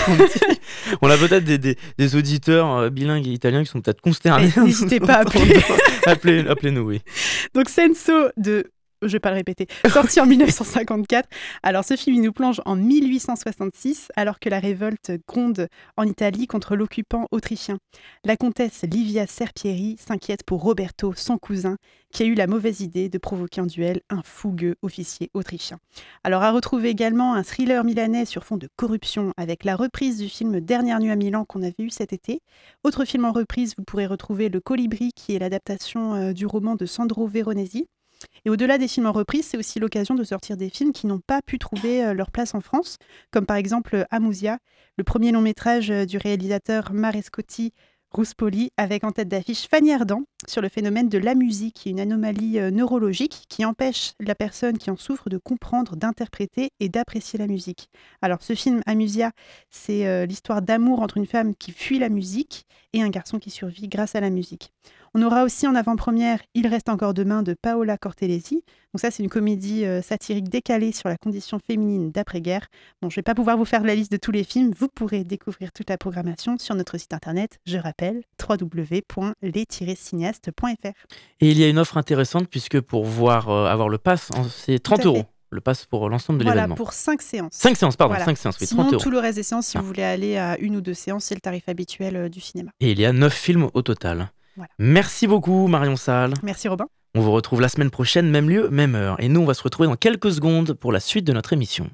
[1.02, 4.50] On a peut-être des, des- des auditeurs euh, bilingues et italiens qui sont peut-être consternés.
[4.54, 5.56] Eh, n'hésitez pas à appeler.
[6.06, 7.00] Appelez- Appelez-nous, oui.
[7.54, 8.70] Donc Senso de
[9.02, 11.28] je vais pas le répéter, sorti en 1954.
[11.62, 16.46] Alors ce film il nous plonge en 1866 alors que la révolte gronde en Italie
[16.46, 17.78] contre l'occupant autrichien.
[18.24, 21.76] La comtesse Livia Serpieri s'inquiète pour Roberto, son cousin,
[22.12, 25.78] qui a eu la mauvaise idée de provoquer en duel un fougueux officier autrichien.
[26.24, 30.28] Alors à retrouver également un thriller milanais sur fond de corruption avec la reprise du
[30.28, 32.40] film Dernière nuit à Milan qu'on avait eu cet été.
[32.84, 36.74] Autre film en reprise, vous pourrez retrouver Le Colibri qui est l'adaptation euh, du roman
[36.76, 37.86] de Sandro Veronesi.
[38.44, 41.20] Et au-delà des films en reprise, c'est aussi l'occasion de sortir des films qui n'ont
[41.20, 42.98] pas pu trouver euh, leur place en France,
[43.30, 44.58] comme par exemple Amusia,
[44.96, 47.72] le premier long métrage euh, du réalisateur Marescotti
[48.12, 52.58] Rouspoli, avec en tête d'affiche Fanny Ardant sur le phénomène de la musique, une anomalie
[52.60, 57.48] euh, neurologique qui empêche la personne qui en souffre de comprendre, d'interpréter et d'apprécier la
[57.48, 57.88] musique.
[58.22, 59.32] Alors ce film Amusia,
[59.70, 63.88] c'est l'histoire d'amour entre une femme qui fuit la musique et un garçon qui survit
[63.88, 64.72] grâce à la musique.
[65.18, 68.56] On aura aussi en avant-première Il reste encore demain de Paola Cortellesi.
[68.92, 72.66] Donc ça, c'est une comédie euh, satirique décalée sur la condition féminine d'après-guerre.
[73.00, 74.74] Bon, je ne vais pas pouvoir vous faire la liste de tous les films.
[74.78, 80.92] Vous pourrez découvrir toute la programmation sur notre site internet, je rappelle, www.les-cinéastes.fr.
[81.40, 84.80] Et il y a une offre intéressante puisque pour voir euh, avoir le pass, c'est
[84.80, 86.66] 30 euros le pass pour l'ensemble de l'événement.
[86.66, 87.52] Voilà, pour 5 séances.
[87.54, 89.02] 5 séances, pardon, 5 séances, oui, Sinon, 30 euros.
[89.02, 89.80] tout le reste des séances, si Ah.
[89.80, 92.70] vous voulez aller à une ou deux séances, c'est le tarif habituel euh, du cinéma.
[92.80, 94.30] Et il y a 9 films au total.
[94.56, 94.70] Voilà.
[94.78, 96.34] Merci beaucoup Marion Salle.
[96.42, 96.86] Merci Robin.
[97.14, 99.16] On vous retrouve la semaine prochaine, même lieu, même heure.
[99.20, 101.88] Et nous, on va se retrouver dans quelques secondes pour la suite de notre émission.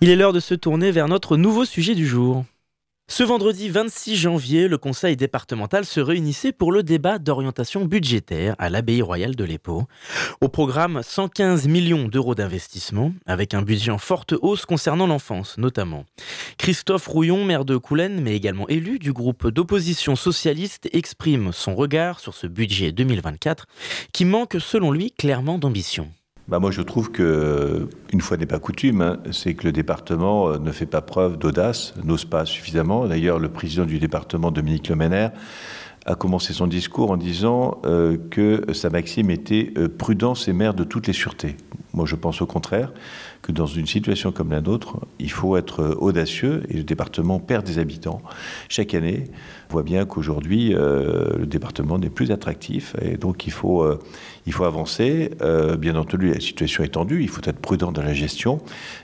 [0.00, 2.44] Il est l'heure de se tourner vers notre nouveau sujet du jour.
[3.12, 8.70] Ce vendredi 26 janvier, le conseil départemental se réunissait pour le débat d'orientation budgétaire à
[8.70, 9.88] l'abbaye royale de l'Épau.
[10.40, 16.04] Au programme, 115 millions d'euros d'investissement, avec un budget en forte hausse concernant l'enfance notamment.
[16.56, 22.20] Christophe Rouillon, maire de Coulennes, mais également élu du groupe d'opposition socialiste, exprime son regard
[22.20, 23.66] sur ce budget 2024
[24.12, 26.12] qui manque selon lui clairement d'ambition.
[26.50, 30.48] Bah moi, je trouve que, une fois n'est pas coutume, hein, c'est que le département
[30.48, 33.06] euh, ne fait pas preuve d'audace, n'ose pas suffisamment.
[33.06, 35.28] D'ailleurs, le président du département, Dominique Lemener,
[36.06, 40.74] a commencé son discours en disant euh, que sa maxime était euh, prudence et mère
[40.74, 41.56] de toutes les sûretés.
[41.92, 42.92] Moi, je pense au contraire
[43.42, 47.64] que dans une situation comme la nôtre, il faut être audacieux et le département perd
[47.64, 48.22] des habitants
[48.68, 49.26] chaque année.
[49.68, 53.84] On voit bien qu'aujourd'hui, le département n'est plus attractif et donc il faut,
[54.50, 55.30] il faut avancer.
[55.42, 58.60] Euh, bien entendu, la situation est tendue, il faut être prudent dans la gestion,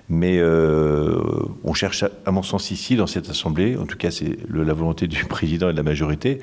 [0.09, 1.21] mais euh,
[1.63, 5.07] on cherche, à, mon sens, ici, dans cette Assemblée, en tout cas c'est la volonté
[5.07, 6.41] du président et de la majorité,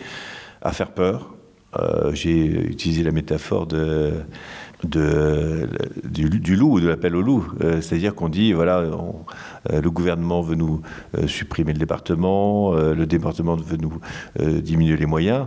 [0.61, 1.33] à faire peur.
[1.77, 4.13] Euh, J'ai utilisé la métaphore de,
[4.85, 5.67] de,
[6.03, 7.47] du, du loup ou de l'appel au loup.
[7.61, 9.15] Euh, C'est-à-dire qu'on dit, voilà, on-
[9.71, 10.81] euh, le gouvernement veut nous
[11.17, 13.93] euh, supprimer le département, le département veut nous
[14.61, 15.45] diminuer les moyens,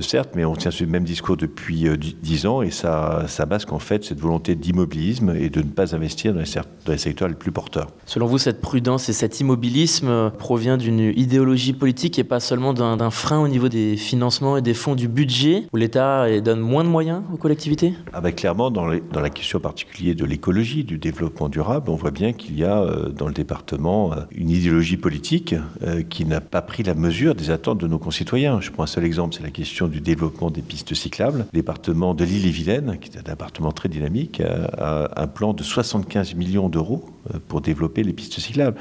[0.00, 3.78] certes, mais on tient ce même discours depuis dix- ans et ça, ça masque en
[3.78, 7.28] fait cette volonté d'immobilisme et de ne pas investir dans les, cer- dans les secteurs
[7.28, 7.88] les plus porteurs.
[8.06, 13.10] Selon vous, cette prudence et cet immobilisme provient d'une idéologie politique et pas seulement d'un
[13.10, 16.88] frein au niveau des financements et des fonds du budget, où l'État donne moins de
[16.88, 17.94] moyens aux collectivités?
[18.12, 22.34] Ah ben, clairement, dans, la question particulière de l'écologie, du développement durable, on voit bien
[22.34, 26.60] qu'il y a euh, dans le département euh, une idéologie politique euh, qui n'a pas
[26.60, 28.60] pris la mesure des attentes de nos concitoyens.
[28.60, 31.46] Je prends un seul exemple, c'est la question du développement des pistes cyclables.
[31.52, 36.34] Le département de l'île-et-Vilaine, qui est un département très dynamique, a, un plan de 75
[36.34, 37.04] millions d'euros
[37.48, 38.76] pour développer les pistes cyclables.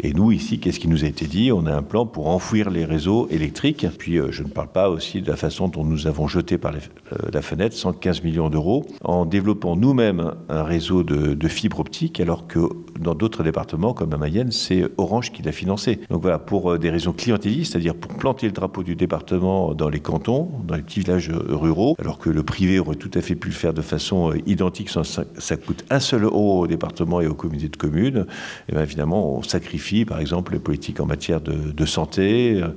[0.00, 1.52] Et nous, ici, qu'est-ce qui nous a été dit?
[1.52, 3.86] On a un plan pour enfouir les réseaux électriques.
[3.98, 6.72] Puis, euh, je ne parle pas aussi de la façon dont nous avons jeté par
[6.74, 12.46] euh, la fenêtre 115 millions d'euros en développant nous-mêmes un réseau de, fibres optiques, alors
[12.46, 12.60] que
[13.00, 16.00] dans d'autres départements, comme à Mayenne, c'est Orange qui l'a financé.
[16.10, 19.88] Donc voilà, pour euh, des raisons clientélistes, c'est-à-dire pour planter le drapeau du département dans
[19.88, 23.20] les cantons, dans les petits villages euh, ruraux, alors que le privé aurait tout à
[23.20, 26.66] fait pu le faire de façon euh, identique sans ça coûte un seul euro au
[26.66, 28.26] département et aux communautés de communes,
[28.68, 32.68] et bien évidemment, on sacrifie par exemple les politiques en matière de, santé, euh,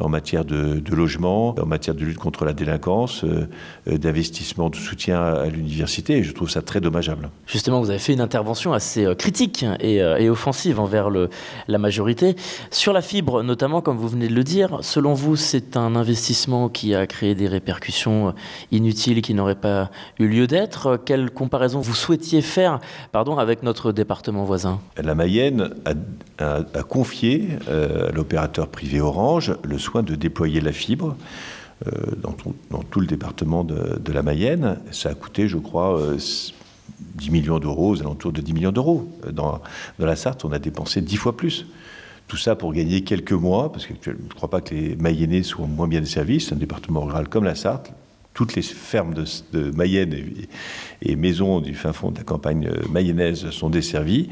[0.00, 3.46] en matière de, logement, en matière de lutte contre la délinquance, euh,
[3.88, 7.28] euh, d'investissement, de soutien à, l'université, je trouve ça très dommageable.
[7.46, 12.34] Justement, vous avez fait une intervention assez critique et, offensive envers la majorité.
[12.70, 16.68] Sur la fibre, notamment, comme vous venez de le dire, selon vous, c'est un investissement
[16.70, 18.34] qui a créé des répercussions
[18.72, 20.98] inutiles qui n'auraient pas eu lieu d'être.
[21.04, 22.78] Quelle comparaison vous souhaitiez faire
[23.12, 24.53] pardon, avec notre département voisin?
[24.96, 25.70] La Mayenne
[26.38, 31.16] a, confié euh, à l'opérateur privé Orange le soin de déployer la fibre
[31.86, 31.90] euh,
[32.22, 34.78] dans, tout, le département de, la Mayenne.
[34.90, 36.18] Ça a coûté, je crois, euh,
[37.16, 39.10] 10 millions d'euros, aux alentours de 10 millions d'euros.
[39.32, 39.60] Dans,
[39.98, 41.66] la Sarthe, on a dépensé 10 fois plus.
[42.26, 45.42] Tout ça pour gagner quelques mois, parce que je ne crois pas que les Mayennais
[45.42, 46.40] soient moins bien desservis.
[46.40, 47.92] C'est un département rural comme la Sarthe
[48.34, 50.14] toutes les fermes de, Mayenne
[51.16, 54.28] maisons du fin fond de la campagne euh, mayonnaise sont desservies.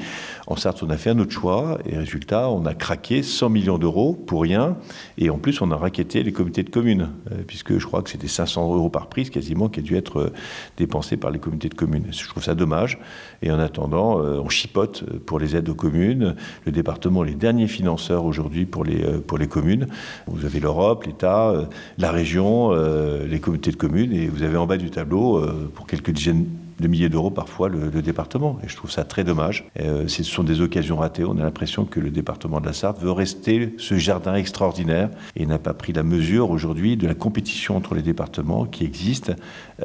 [0.46, 3.78] En Sarthe, on a fait un autre choix et résultat, on a craqué 100 millions
[3.78, 4.76] d'euros pour rien.
[5.18, 8.10] Et en plus, on a raquetté les comités de communes, euh, puisque je crois que
[8.10, 10.32] c'était 500 euros par prise quasiment qui a dû être euh,
[10.76, 12.06] dépensé par les comités de communes.
[12.10, 12.98] Je trouve ça dommage.
[13.42, 16.36] Et en attendant, on chipote pour les aides aux communes.
[16.64, 19.88] Le département les derniers financeurs aujourd'hui pour les, pour les communes.
[20.28, 21.52] Vous avez l'Europe, l'État,
[21.98, 25.44] la région, les comités de communes et vous avez en bas du tableau,
[25.74, 26.46] pour quelques dizaines
[26.82, 28.58] de milliers d'euros parfois, le, département.
[28.62, 29.64] Et je trouve ça très dommage.
[29.80, 31.24] Euh, ce sont des occasions ratées.
[31.24, 35.46] On a l'impression que le département de la Sarthe veut rester ce jardin extraordinaire et
[35.46, 39.32] n'a pas pris la mesure aujourd'hui de la compétition entre les départements qui existe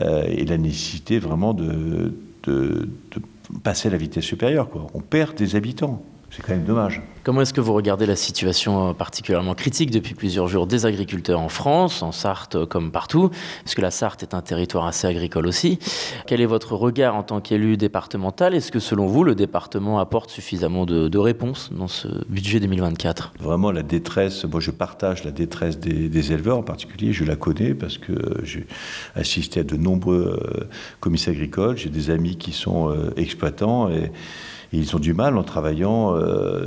[0.01, 2.89] euh, et la nécessité vraiment de, de,
[3.63, 4.67] passer à la vitesse supérieure.
[4.93, 6.03] On perd des habitants.
[6.29, 7.01] C'est quand même dommage.
[7.23, 11.41] Comment est-ce que vous regardez la situation euh, particulièrement critique depuis plusieurs jours des agriculteurs
[11.41, 13.31] en France, en Sarthe euh, comme partout
[13.63, 15.77] Parce que la Sarthe est un territoire assez agricole aussi.
[16.25, 18.53] Quel est votre regard en tant qu'élu départemental?
[18.53, 23.71] Est-ce que selon vous, le département apporte suffisamment de, réponses dans ce budget 2024 Vraiment,
[23.71, 27.97] la détresse, moi je partage la détresse des, éleveurs en particulier, je la connais parce
[27.97, 28.13] que
[28.43, 28.67] j'ai
[29.15, 30.67] assisté à de nombreux euh,
[30.99, 34.11] comices agricoles, j'ai des amis qui sont exploitants et
[34.73, 36.13] ils ont du mal en travaillant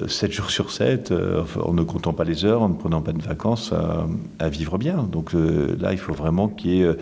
[0.09, 3.03] 7 euh, jours sur 7, euh, en ne comptant pas les heures, en ne prenant
[3.03, 3.75] pas de vacances,
[4.39, 5.03] à, vivre bien.
[5.03, 6.97] Donc euh, là, il faut vraiment qu'il y ait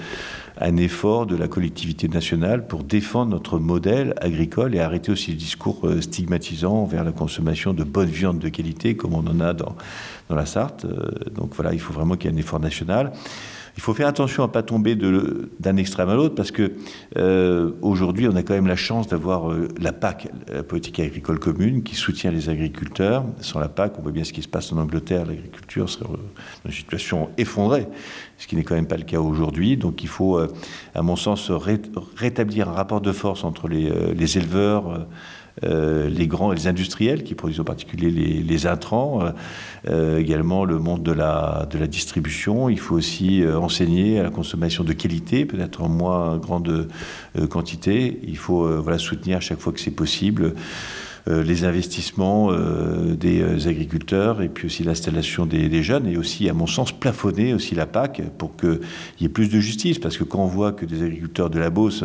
[0.60, 5.36] un effort de la collectivité nationale pour défendre notre modèle agricole et arrêter aussi le
[5.36, 9.76] discours stigmatisant vers la consommation de bonne viande de qualité, comme on en a dans,
[10.28, 10.84] dans la Sarthe.
[11.32, 13.12] Donc voilà, il faut vraiment qu'il y ait un effort national.
[13.78, 16.72] Il faut faire attention à ne pas tomber d'un extrême à l'autre parce que
[17.16, 21.38] euh, aujourd'hui, on a quand même la chance d'avoir euh, la PAC, la politique agricole
[21.38, 23.24] commune, qui soutient les agriculteurs.
[23.40, 26.18] Sans la PAC, on voit bien ce qui se passe en Angleterre, l'agriculture serait dans
[26.64, 27.86] une situation effondrée,
[28.38, 29.76] ce qui n'est quand même pas le cas aujourd'hui.
[29.76, 30.48] Donc il faut, euh,
[30.94, 31.50] à mon sens,
[32.16, 35.06] rétablir un rapport de force entre les, les éleveurs
[35.64, 39.30] euh, les grands, les industriels qui produisent en particulier les, intrants, euh,
[39.88, 42.68] euh, également le monde de la, distribution.
[42.68, 46.88] Il faut aussi enseigner à la consommation de qualité, peut-être en moins grande
[47.50, 48.20] quantité.
[48.24, 50.52] Il faut voilà, soutenir à chaque fois que c'est possible euh,
[51.28, 56.54] les investissements euh, des euh, agriculteurs et puis aussi l'installation des, jeunes et aussi, à
[56.54, 58.80] mon sens, plafonner aussi la PAC pour qu'il
[59.20, 59.98] y ait plus de justice.
[59.98, 62.04] Parce que quand on voit que des agriculteurs de la Beauce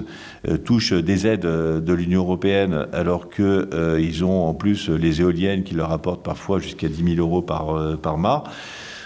[0.63, 5.91] touchent des aides de l'Union européenne alors qu'ils ont en plus les éoliennes qui leur
[5.91, 8.17] apportent parfois jusqu'à 10 000 euros par, par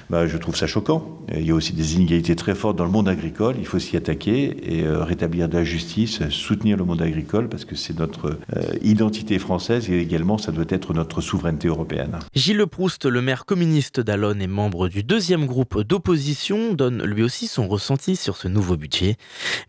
[0.10, 1.18] bah, je trouve ça choquant.
[1.34, 3.56] Il y a aussi des inégalités très fortes dans le monde agricole.
[3.60, 7.66] Il faut s'y attaquer et euh, rétablir de la justice, soutenir le monde agricole parce
[7.66, 12.20] que c'est notre euh, identité française et également ça doit être notre souveraineté européenne.
[12.34, 17.48] Gilles Proust, le maire communiste d'Alonne et membre du deuxième groupe d'opposition, donne lui aussi
[17.48, 19.18] son ressenti sur ce nouveau budget.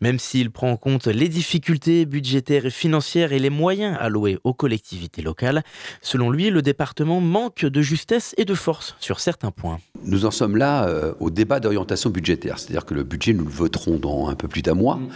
[0.00, 4.54] Même s'il prend en compte les difficultés budgétaires et financières et les moyens alloués aux
[4.54, 5.64] collectivités locales,
[6.02, 9.80] selon lui, le département manque de justesse et de force sur certains points.
[10.04, 12.58] Nous en sommes là euh, au débat d'orientation budgétaire.
[12.58, 14.96] C'est-à-dire que le budget, nous le voterons dans un peu plus d'un mois.
[14.96, 15.08] Mm.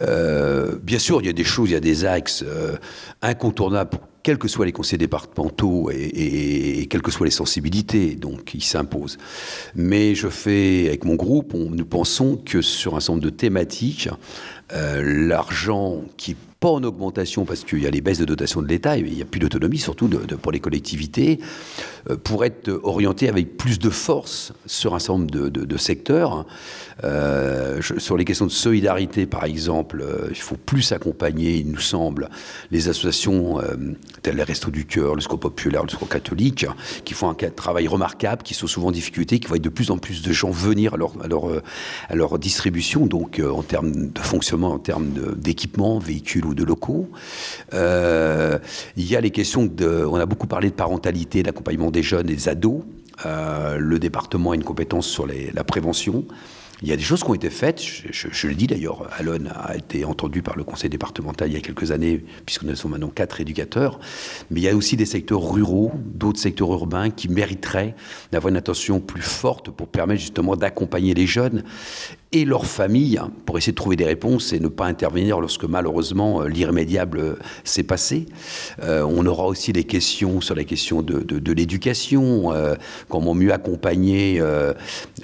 [0.00, 2.76] Euh, bien sûr, il y a des choses, il y a des axes euh,
[3.20, 8.52] incontournables pour quels que soient les conseils départementaux et, quelles que soient les sensibilités, donc
[8.54, 9.16] ils s'imposent.
[9.74, 14.10] Mais je fais, avec mon groupe, nous pensons que sur un certain nombre de thématiques,
[14.70, 18.96] l'argent qui pas en augmentation parce qu'il y a les baisses de dotation de l'État,
[18.96, 20.08] il n'y a plus d'autonomie, surtout
[20.42, 21.38] pour les collectivités,
[22.10, 26.46] euh, pour être orienté avec plus de force sur un certain nombre de, secteurs.
[27.04, 31.78] Euh, sur les questions de solidarité, par exemple, euh, il faut plus accompagner, il nous
[31.78, 32.28] semble,
[32.72, 33.58] les associations
[34.22, 36.66] telles les Restos du Cœur, le Secours Populaire, le Secours Catholique,
[37.04, 39.98] qui font un travail remarquable, qui sont souvent en difficulté, qui voient de plus en
[39.98, 41.12] plus de gens venir à leur,
[42.08, 47.08] à leur distribution, donc en termes de fonctionnement, en termes d'équipement, véhicules ou de locaux.
[47.74, 48.58] Euh,
[48.96, 50.04] il y a les questions de.
[50.10, 52.82] On a beaucoup parlé de parentalité, d'accompagnement des jeunes et des ados.
[53.26, 56.24] Euh, le département a une compétence sur la prévention.
[56.80, 59.76] Il y a des choses qui ont été faites, je, le dis d'ailleurs, Alon a
[59.76, 63.08] été entendu par le conseil départemental il y a quelques années, puisque nous sommes maintenant
[63.08, 63.98] quatre éducateurs,
[64.50, 67.96] mais il y a aussi des secteurs ruraux, d'autres secteurs urbains qui mériteraient
[68.30, 71.64] d'avoir une attention plus forte pour permettre justement d'accompagner les jeunes
[72.32, 76.42] et leurs familles pour essayer de trouver des réponses et ne pas intervenir lorsque malheureusement
[76.42, 78.26] euh, l'irrémédiable euh, s'est passé.
[78.82, 82.52] Euh, on aura aussi des questions sur la question de, de, l'éducation,
[83.08, 84.40] comment mieux accompagner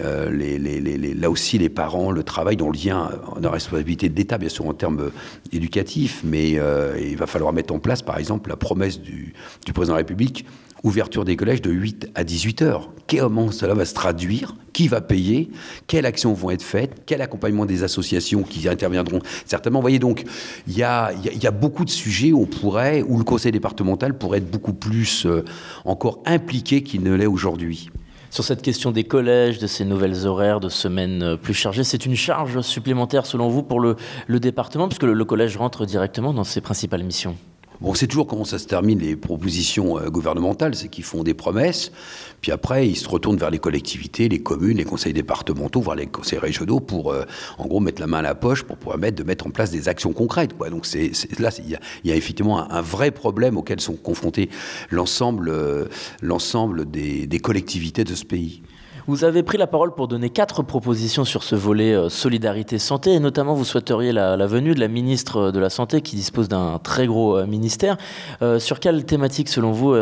[0.00, 4.16] les, les, les, là aussi les parents, le travail dans le lien, la responsabilité de
[4.16, 5.10] l'État bien sûr en termes
[5.52, 9.34] éducatifs, mais il va falloir mettre en place par exemple la promesse du,
[9.66, 10.46] du président de la République
[10.84, 12.90] ouverture des collèges de 8 à 18 heures.
[13.08, 14.54] Comment cela va se traduire?
[14.72, 15.50] Qui va payer?
[15.86, 17.02] Quelles actions vont être faites?
[17.06, 19.20] Quel accompagnement des associations qui interviendront?
[19.46, 20.24] Certainement, vous voyez, donc,
[20.68, 21.12] il y a,
[21.50, 25.44] beaucoup de sujets où on pourrait, où le conseil départemental pourrait être beaucoup plus euh,
[25.84, 27.90] encore impliqué qu'il ne l'est aujourd'hui.
[28.30, 32.04] Sur cette question des collèges, de ces nouvelles horaires, de semaines euh, plus chargées, c'est
[32.04, 33.96] une charge supplémentaire selon vous pour le,
[34.28, 37.36] département, puisque le collège rentre directement dans ses principales missions?
[37.84, 41.34] On sait toujours comment ça se termine les propositions euh, gouvernementales, c'est qu'ils font des
[41.34, 41.92] promesses,
[42.40, 46.06] puis après ils se retournent vers les collectivités, les communes, les conseils départementaux, voire les
[46.06, 47.24] conseils régionaux pour, euh,
[47.58, 49.88] en gros, mettre la main à la poche pour permettre de mettre en place des
[49.88, 50.56] actions concrètes.
[50.56, 50.70] Quoi.
[50.70, 54.50] Donc c'est, là, il y, a effectivement un, vrai problème auquel sont confrontés
[54.90, 55.86] l'ensemble, euh,
[56.22, 58.62] l'ensemble des collectivités de ce pays.
[59.06, 63.12] Vous avez pris la parole pour donner quatre propositions sur ce volet euh, solidarité santé,
[63.12, 66.78] et notamment vous souhaiteriez la, venue de la ministre de la Santé qui dispose d'un
[66.78, 67.98] très gros euh, ministère.
[68.40, 69.94] Euh, sur quelle thématique, selon vous,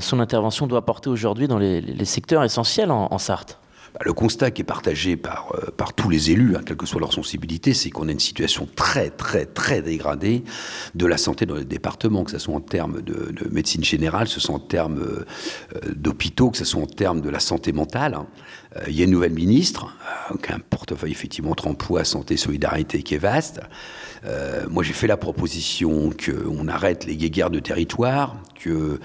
[0.00, 3.58] son intervention doit porter aujourd'hui dans les, secteurs essentiels en Sarthe?
[3.94, 6.84] Bah, le constat qui est partagé par, euh, par tous les élus, hein, quelle que
[6.84, 10.42] soit leur sensibilité, c'est qu'on a une situation très, très, très dégradée
[10.96, 14.32] de la santé dans les départements, que ce soit en termes de, médecine générale, que
[14.32, 15.24] ce soit en termes euh,
[15.94, 18.14] d'hôpitaux, que ce soit en termes de la santé mentale.
[18.14, 18.26] Hein.
[18.76, 19.94] Euh, il y a une nouvelle ministre,
[20.42, 23.60] qui a un portefeuille effectivement entre emploi, santé, solidarité qui est vaste.
[24.70, 28.98] moi, j'ai fait la proposition qu'on arrête les guéguerres de territoire, que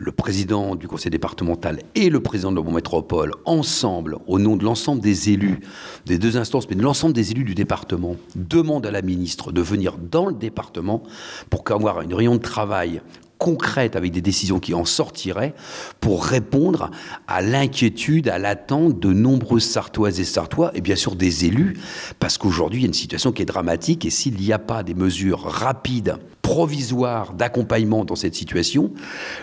[0.00, 4.64] le président du conseil départemental et le président de la métropole, ensemble, au nom de
[4.64, 5.60] l'ensemble des élus,
[6.06, 9.60] des deux instances, mais de l'ensemble des élus du département, demandent à la ministre de
[9.60, 11.02] venir dans le département
[11.50, 13.02] pour avoir une réunion de travail
[13.40, 15.54] concrète avec des décisions qui en sortiraient
[15.98, 16.90] pour répondre
[17.26, 21.78] à l'inquiétude, à l'attente de nombreuses Sartoises et Sartois et bien sûr des élus
[22.20, 24.82] parce qu'aujourd'hui il y a une situation qui est dramatique et s'il n'y a pas
[24.82, 28.92] des mesures rapides provisoires d'accompagnement dans cette situation,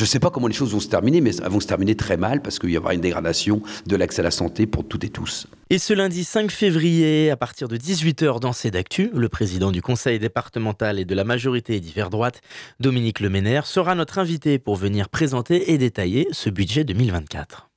[0.00, 2.16] ne sais pas comment les choses vont se terminer, mais elles vont se terminer très
[2.16, 5.10] mal parce qu'il y aura une dégradation de l'accès à la santé pour toutes et
[5.10, 5.46] tous.
[5.70, 10.18] Et ce lundi 5 février, à partir de 18h dans d'actu, le président du conseil
[10.18, 12.40] départemental et de la majorité d'hiver droite,
[12.80, 17.68] Dominique Leménaire, sera notre invité pour venir présenter et détailler ce budget 2024.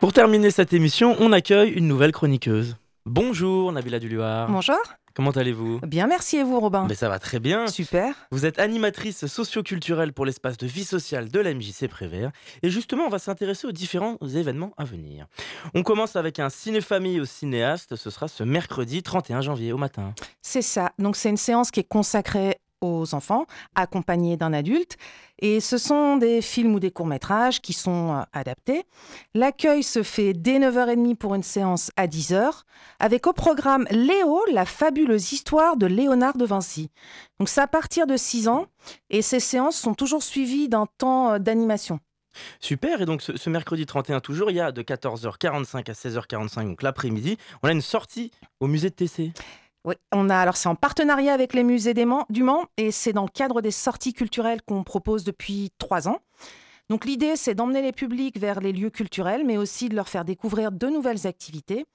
[0.00, 2.76] Pour terminer cette émission, on accueille une nouvelle chroniqueuse.
[3.06, 4.50] Bonjour Nabila Duluar.
[4.50, 4.76] Bonjour.
[5.14, 5.78] Comment allez-vous?
[5.86, 6.86] Bien, merci et vous, Robin?
[6.88, 7.68] Mais Ça va très bien.
[7.68, 8.14] Super.
[8.32, 12.32] Vous êtes animatrice socioculturelle pour l'espace de vie sociale de la MJC Prévert.
[12.64, 15.26] Et justement, on va s'intéresser aux différents événements à venir.
[15.74, 17.94] On commence avec un ciné-famille au cinéaste.
[17.94, 20.14] Ce sera ce mercredi 31 janvier au matin.
[20.42, 20.90] C'est ça.
[20.98, 24.96] Donc, c'est une séance qui est consacrée aux enfants, accompagnés d'un adulte.
[25.40, 28.84] Et ce sont des films ou des courts-métrages qui sont euh, adaptés.
[29.34, 32.62] L'accueil se fait dès 9h30 pour une séance à 10h,
[33.00, 36.90] avec au programme Léo, la fabuleuse histoire de Léonard de Vinci.
[37.38, 38.66] Donc c'est à partir de 6 ans,
[39.10, 41.98] et ces séances sont toujours suivies d'un temps euh, d'animation.
[42.60, 46.64] Super, et donc ce, ce, mercredi 31 toujours, il y a de 14h45 à 16h45,
[46.64, 48.30] donc l'après-midi, on a une sortie
[48.60, 49.32] au musée de TC.
[49.84, 52.06] Oui, on a alors c'est en partenariat avec les musées du
[52.42, 56.20] Mans et c'est dans le cadre des sorties culturelles qu'on propose depuis trois ans.
[56.90, 60.24] Donc l'idée, c'est d'emmener les publics vers les lieux culturels, mais aussi de leur faire
[60.24, 61.86] découvrir de nouvelles activités.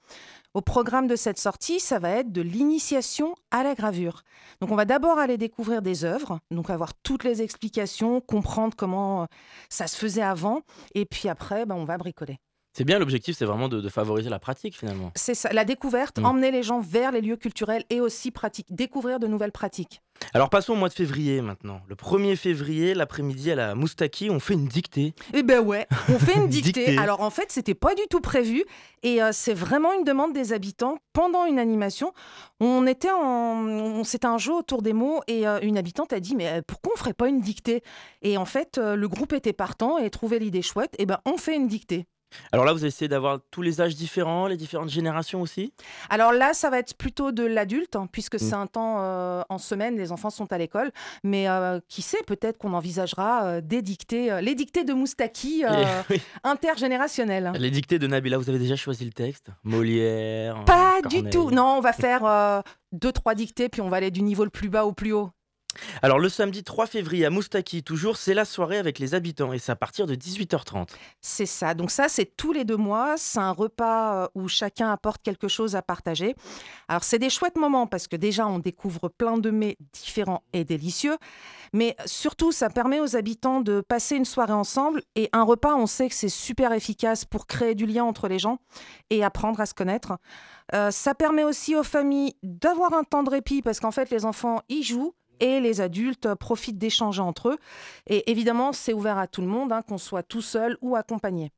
[0.52, 4.22] Au programme de cette sortie, ça va être de l'initiation à la gravure.
[4.60, 9.28] Donc on va d'abord aller découvrir des œuvres, donc avoir toutes les explications, comprendre comment
[9.68, 10.62] ça se faisait avant,
[10.96, 12.38] et puis après, ben, on va bricoler.
[12.72, 15.10] C'est bien, l'objectif, c'est vraiment de, favoriser la pratique finalement.
[15.16, 16.24] C'est ça, la découverte, mm.
[16.24, 20.02] emmener les gens vers les lieux culturels et aussi pratique, découvrir de nouvelles pratiques.
[20.34, 21.80] Alors passons au mois de février maintenant.
[21.88, 25.14] Le 1er février, l'après-midi à la Moustaki, on fait une dictée.
[25.32, 26.96] Eh ben ouais, on fait une dictée.
[26.98, 28.64] Alors en fait, c'était pas du tout prévu
[29.02, 32.12] et euh, c'est vraiment une demande des habitants pendant une animation.
[32.60, 36.36] On était en c'était un jeu autour des mots et euh, une habitante a dit
[36.36, 37.82] mais euh, pourquoi on ferait pas une dictée?
[38.22, 40.94] Et en fait, le groupe était partant et trouvait l'idée chouette.
[40.98, 42.06] Et eh ben on fait une dictée.
[42.52, 45.72] Alors là, vous essayez d'avoir tous les âges différents, les différentes générations aussi?
[46.08, 48.60] Alors là, ça va être plutôt de l'adulte, hein, puisque c'est mm.
[48.60, 50.90] un temps euh, en semaine, les enfants sont à l'école.
[51.24, 55.64] Mais euh, qui sait, peut-être qu'on envisagera euh, des dictées, les dictées de Moustaki
[56.44, 57.52] intergénérationnelles.
[57.58, 59.48] Les dictées de Nabila, vous avez déjà choisi le texte?
[59.64, 61.50] Molière Pas du tout.
[61.50, 62.62] Non, on va faire
[62.92, 65.30] deux, trois dictées, puis on va aller du niveau le plus bas au plus haut.
[66.02, 69.58] Alors le samedi 3 février à Moustaki, toujours, c'est la soirée avec les habitants et
[69.58, 70.88] c'est à partir de 18h30.
[71.20, 71.74] C'est ça.
[71.74, 73.14] Donc ça, c'est tous les deux mois.
[73.16, 76.34] C'est un repas euh, où chacun apporte quelque chose à partager.
[76.88, 80.64] Alors c'est des chouettes moments parce que déjà, on découvre plein de mets différents et
[80.64, 81.16] délicieux.
[81.72, 85.02] Mais surtout, ça permet aux habitants de passer une soirée ensemble.
[85.14, 88.38] Et un repas, on sait que c'est super efficace pour créer du lien entre les
[88.38, 88.58] gens
[89.10, 90.18] et apprendre à se connaître.
[90.74, 94.24] Euh, ça permet aussi aux familles d'avoir un temps de répit parce qu'en fait, les
[94.24, 97.58] enfants y jouent et les adultes profitent d'échanger entre eux.
[98.06, 101.50] Et évidemment, c'est ouvert à tout le monde, hein, qu'on soit tout seul ou accompagné.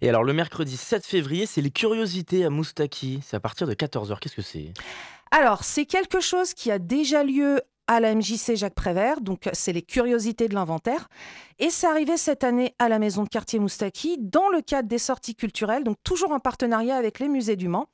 [0.00, 3.20] Et alors le mercredi 7 février, c'est les curiosités à Moustaki.
[3.24, 4.18] C'est à partir de 14h.
[4.20, 4.72] Qu'est-ce que c'est?
[5.30, 9.72] Alors, c'est quelque chose qui a déjà lieu à la MJC Jacques Prévert, donc c'est
[9.72, 11.08] les curiosités de l'inventaire.
[11.58, 14.98] Et c'est arrivé cette année à la maison de quartier Moustaki dans le cadre des
[14.98, 17.88] sorties culturelles, donc toujours en partenariat avec les musées du Mans.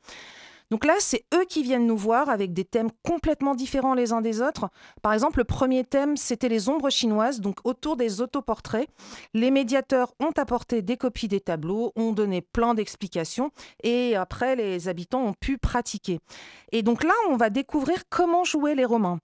[0.73, 4.23] Donc là, c'est eux qui viennent nous voir avec des thèmes complètement différents les uns
[4.23, 4.71] des autres.
[5.03, 8.89] Par exemple, le premier thème, c'était les ombres chinoises, donc autour des autoportraits.
[9.35, 13.51] Les médiateurs ont apporté des copies des tableaux, ont donné plein d'explications
[13.83, 16.21] et après, les habitants ont pu pratiquer.
[16.73, 19.19] Et donc là, on va découvrir comment jouer les Romains.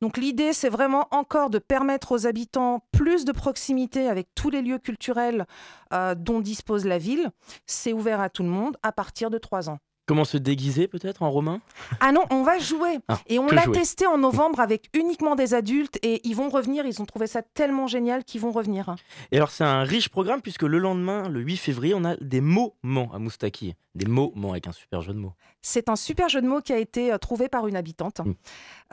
[0.00, 4.60] Donc l'idée, c'est vraiment encore de permettre aux habitants plus de proximité avec tous les
[4.60, 5.46] lieux culturels
[5.92, 7.30] euh, dont dispose la ville.
[7.66, 9.78] C'est ouvert à tout le monde à partir de 3 ans.
[10.10, 11.60] Comment se déguiser peut-être en romain?
[12.00, 12.98] Ah non, on va jouer.
[13.06, 16.84] Ah, et on l'a testé en novembre avec uniquement des adultes et ils vont revenir.
[16.84, 18.96] Ils ont trouvé ça tellement génial qu'ils vont revenir.
[19.30, 22.40] Et alors c'est un riche programme puisque le lendemain, le 8 février, on a des
[22.40, 23.76] moments à Moustaki.
[23.94, 25.34] Des moments avec un super jeu de mots.
[25.62, 28.18] C'est un super jeu de mots qui a été euh, trouvé par une habitante.
[28.18, 28.32] Mm.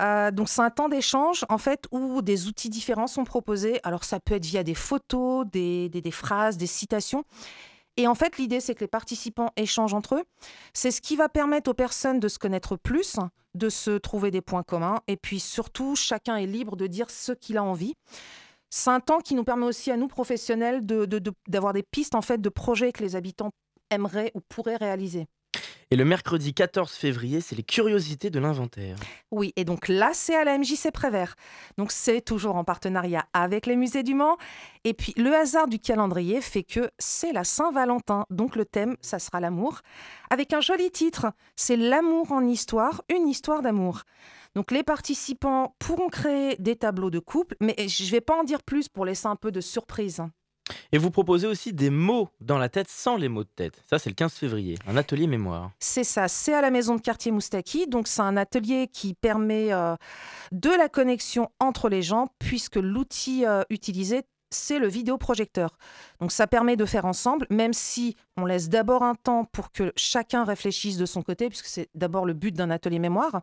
[0.01, 3.79] Euh, donc c'est un temps d'échange en fait où des outils différents sont proposés.
[3.81, 7.25] Alors ça peut être via des photos, des, des phrases, des citations.
[7.97, 10.23] Et en fait, l'idée, c'est que les participants échangent entre eux.
[10.73, 13.17] C'est ce qui va permettre aux personnes de se connaître plus,
[13.55, 15.01] de se trouver des points communs.
[15.07, 17.95] Et puis surtout, chacun est libre de dire ce qu'il a envie.
[18.69, 22.39] C'est un temps qui nous permet aussi à nous, professionnels, d'avoir des pistes en fait,
[22.39, 23.49] de projets que les habitants
[23.89, 25.25] aimeraient ou pourraient réaliser.
[25.89, 28.97] Et le mercredi 14 février, c'est les curiosités de l'inventaire.
[29.31, 31.35] Oui, et donc là, c'est à la MJC Prévert.
[31.77, 34.35] Donc c'est toujours en partenariat avec les musées du Mans.
[34.83, 38.25] Et puis le hasard du calendrier fait que c'est la Saint-Valentin.
[38.29, 39.79] Donc le thème, ça sera l'amour.
[40.29, 44.01] Avec un joli titre, c'est L'amour en histoire, une histoire d'amour.
[44.55, 48.43] Donc les participants pourront créer des tableaux de couple, mais je ne vais pas en
[48.43, 50.21] dire plus pour laisser un peu de surprise.
[50.91, 53.83] Et vous proposez aussi des mots dans la tête sans les mots de tête.
[53.89, 55.71] Ça, c'est le 15 février, un atelier mémoire.
[55.79, 57.87] C'est ça, c'est à la maison de quartier Moustaki.
[57.87, 59.95] Donc, c'est un atelier qui permet euh,
[60.51, 65.77] de la connexion entre les gens, puisque l'outil euh, utilisé c'est le vidéoprojecteur.
[66.19, 69.91] Donc ça permet de faire ensemble, même si on laisse d'abord un temps pour que
[69.95, 73.41] chacun réfléchisse de son côté, puisque c'est d'abord le but d'un atelier mémoire.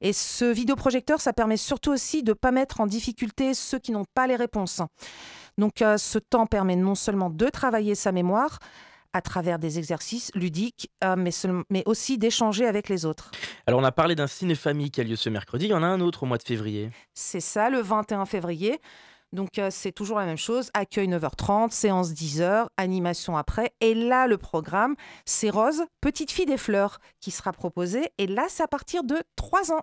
[0.00, 3.92] Et ce vidéoprojecteur, ça permet surtout aussi de ne pas mettre en difficulté ceux qui
[3.92, 4.82] n'ont pas les réponses.
[5.58, 8.58] Donc euh, ce temps permet non seulement de travailler sa mémoire,
[9.12, 11.30] à travers des exercices ludiques, euh, mais,
[11.68, 13.30] mais, aussi d'échanger avec les autres.
[13.66, 15.86] Alors on a parlé d'un ciné-famille qui a lieu ce mercredi, il y en a
[15.86, 16.90] un autre au mois de février.
[17.14, 18.80] C'est ça, le 21 février.
[19.32, 23.72] Donc euh, c'est toujours la même chose, accueil 9h30, séance 10h, animation après.
[23.80, 28.10] Et là, le programme, c'est Rose, petite fille des fleurs, qui sera proposée.
[28.18, 29.82] Et là, c'est à partir de 3 ans.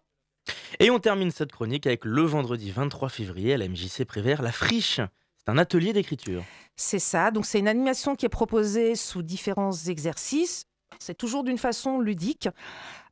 [0.79, 4.51] Et on termine cette chronique avec le vendredi 23 février à la MJC Prévert, la
[4.51, 5.01] friche
[5.47, 6.43] un atelier d'écriture.
[6.75, 10.65] C'est ça, donc c'est une animation qui est proposée sous différents exercices.
[10.99, 12.49] C'est toujours d'une façon ludique.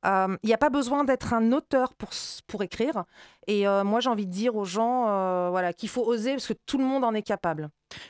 [0.06, 2.10] Euh, il n'y a pas besoin d'être un auteur pour,
[2.48, 3.06] pour écrire.
[3.48, 6.48] Et euh, moi, j'ai envie de dire aux gens euh, voilà, qu'il faut oser parce
[6.48, 7.70] que tout le monde en est capable.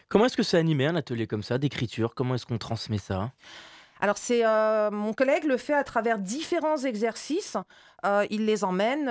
[0.09, 2.13] Comment est-ce que c'est animé un atelier comme ça, d'écriture?
[2.15, 3.31] Comment est-ce qu'on transmet ça?
[4.01, 4.43] Alors c'est
[4.91, 7.55] mon collègue le fait à travers différents exercices.
[8.29, 9.09] il les emmène.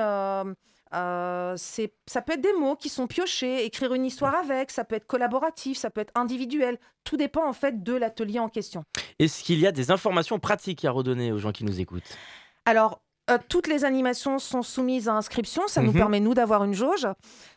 [0.95, 4.97] Euh, ça peut être des mots qui sont piochés, écrire une histoire avec, ça peut
[4.97, 6.79] être collaboratif, ça peut être individuel.
[7.03, 8.85] Tout dépend en fait de l'atelier en question.
[9.19, 12.17] Est-ce qu'il y a des informations pratiques à redonner aux gens qui nous écoutent?
[12.65, 15.67] Alors, euh, toutes les animations sont soumises à inscription.
[15.67, 15.99] Ça nous mhm.
[15.99, 17.09] permet, nous, d'avoir une jauge.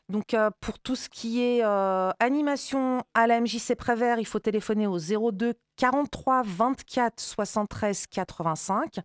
[0.09, 1.61] Donc, euh, pour tout ce qui est
[2.19, 8.99] animation à la MJC Prévert, il faut téléphoner au 02 43 24 73 85.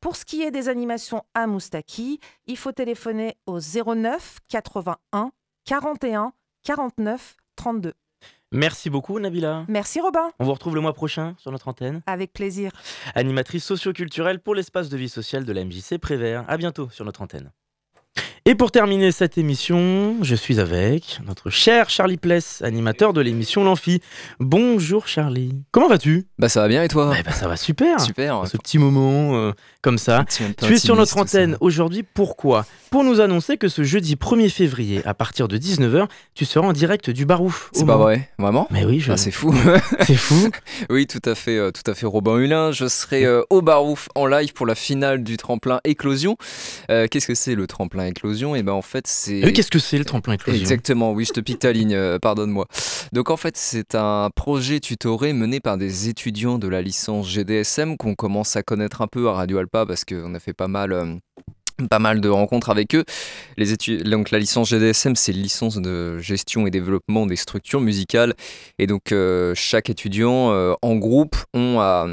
[0.00, 5.30] Pour ce qui est des animations à Moustaki, il faut téléphoner au 09 81
[5.64, 6.32] 41
[6.64, 7.92] 49 32.
[8.52, 9.64] Merci beaucoup Nabila.
[9.68, 10.30] Merci Robin.
[10.38, 12.02] On vous retrouve le mois prochain sur notre antenne.
[12.06, 12.70] Avec plaisir.
[13.14, 16.44] Animatrice socio-culturelle pour l'espace de vie sociale de la MJC Prévert.
[16.46, 17.50] À bientôt sur notre antenne.
[18.48, 23.64] Et pour terminer cette émission, je suis avec notre cher Charlie Pless, animateur de l'émission
[23.64, 24.00] L'Amphi.
[24.38, 25.64] Bonjour Charlie.
[25.72, 26.28] Comment vas-tu?
[26.38, 27.12] Bah ça va bien et toi?
[27.24, 28.00] Bah, Ça va super.
[28.00, 28.46] Super.
[28.46, 29.50] Ce petit moment euh,
[29.86, 30.24] comme ça.
[30.28, 32.02] Tu es sur notre antenne aujourd'hui.
[32.02, 32.66] Pourquoi?
[32.90, 36.72] Pour nous annoncer que ce jeudi 1er février, à partir de 19h, tu seras en
[36.72, 37.70] direct du Barouf.
[37.72, 38.66] C'est pas vrai, vraiment?
[38.72, 39.12] Mais oui, je...
[39.12, 39.54] Ah, c'est fou.
[40.06, 40.50] c'est fou.
[40.90, 42.04] oui, tout à fait, euh, tout à fait.
[42.06, 46.36] Robin Hulin, je serai euh, au Barouf en live pour la finale du tremplin Éclosion.
[46.88, 48.56] Qu'est-ce que c'est le tremplin Éclosion?
[48.56, 49.44] Et ben en fait c'est.
[49.44, 50.60] Oui, qu'est-ce que c'est le tremplin éclosion?
[50.60, 52.66] Exactement, oui, je te pique ta ligne, euh, pardonne-moi.
[53.12, 57.96] Donc en fait c'est un projet tutoré mené par des étudiants de la licence GDSM
[57.96, 61.20] qu'on commence à connaître un peu à Radio Parce qu'on a fait pas mal.
[61.90, 63.04] Pas mal de rencontres avec eux.
[63.58, 68.34] Les études, donc la licence GDSM, c'est licence de gestion et développement des structures musicales.
[68.78, 72.06] Et donc euh, chaque étudiant euh, en groupe ont à,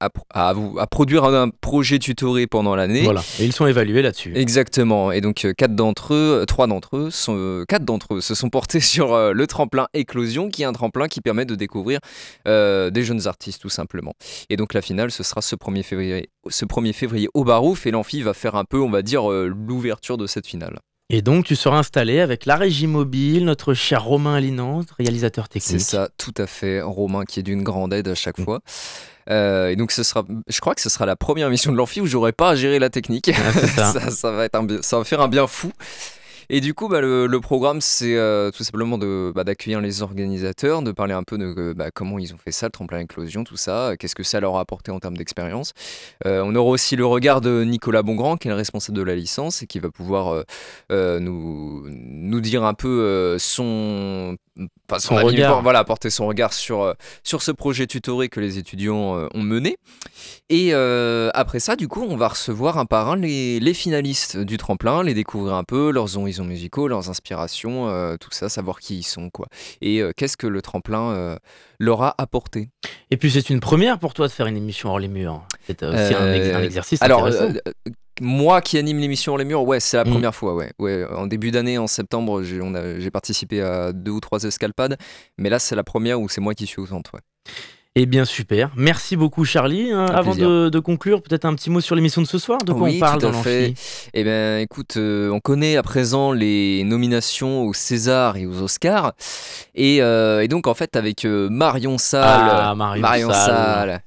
[0.00, 3.02] à, à, produire un, projet tutoré pendant l'année.
[3.02, 3.22] Voilà.
[3.38, 4.32] Et ils sont évalués là-dessus.
[4.34, 5.12] Exactement.
[5.12, 8.48] Et donc euh, quatre d'entre eux, trois d'entre eux, sont, quatre d'entre eux se sont
[8.48, 12.00] portés sur le tremplin Éclosion, qui est un tremplin qui permet de découvrir
[12.46, 14.14] des jeunes artistes tout simplement.
[14.48, 17.86] Et donc la finale, ce sera ce 1er février, ce 1er février au Barouf.
[17.86, 20.78] Et l'amphi va faire un peu, on va dire, euh, l'ouverture de cette finale.
[21.14, 25.80] Et donc, tu seras installé avec la régie mobile, notre cher Romain Alinant, réalisateur technique.
[25.80, 26.80] C'est ça, tout à fait.
[26.80, 28.44] Romain qui est d'une grande aide à chaque mm.
[28.44, 28.60] fois.
[29.28, 32.00] Euh, et donc, ce sera, je crois que ce sera la première mission de l'Amphi
[32.00, 33.30] où j'aurai pas à gérer la technique.
[33.76, 34.32] Ah, ça.
[34.32, 35.70] va être ça va faire un bien fou.
[36.54, 40.82] Et du coup, bah, le, programme, c'est euh, tout simplement de, bah, d'accueillir les organisateurs,
[40.82, 43.42] de parler un peu de euh, bah, comment ils ont fait ça, le tremplin éclosion,
[43.42, 45.72] tout ça, qu'est-ce que ça leur a apporté en termes d'expérience.
[46.26, 49.14] Euh, on aura aussi le regard de Nicolas Bongrand, qui est le responsable de la
[49.14, 50.44] licence et qui va pouvoir
[50.90, 54.36] nous, nous dire un peu son
[54.98, 55.62] son, regard.
[55.62, 56.94] voilà, apporter son regard sur,
[57.24, 59.78] sur ce projet tutoré que les étudiants ont mené.
[60.50, 64.58] Et après ça, du coup, on va recevoir un par un les, les finalistes du
[64.58, 68.98] tremplin, les découvrir un peu, leurs horizons musicaux, leurs inspirations, euh, tout ça, savoir qui
[68.98, 69.46] ils sont, quoi.
[69.80, 71.36] Et euh, qu'est-ce que le tremplin euh,
[71.78, 72.70] leur a apporté?
[73.10, 75.42] Et puis c'est une première pour toi de faire une émission hors les murs.
[75.66, 77.28] C'est aussi un, exercice alors,
[78.20, 80.10] moi qui anime l'émission hors les murs, ouais, c'est la mm.
[80.10, 80.72] première fois, ouais.
[80.78, 81.04] ouais.
[81.14, 84.96] En début d'année, en septembre, j'ai participé à deux ou trois escalpades,
[85.38, 87.20] mais là c'est la première où c'est moi qui suis au centre, ouais.
[87.94, 89.92] Eh bien super, merci beaucoup Charlie.
[89.92, 92.88] Hein, avant de, conclure, peut-être un petit mot sur l'émission de ce soir, de quoi
[92.88, 93.74] on parle dans fait.
[94.14, 99.12] Eh bien écoute, euh, on connaît à présent les nominations aux César et aux Oscars.
[99.74, 104.00] Et, euh, donc en fait avec euh, Marion Salle, ah, Marion, Salle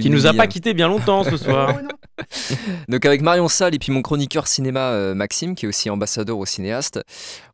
[0.00, 1.74] qui nous a pas quitté bien longtemps ce soir.
[2.88, 6.38] Donc avec Marion Salle et puis mon chroniqueur cinéma euh, Maxime, qui est aussi ambassadeur
[6.38, 7.00] au cinéaste,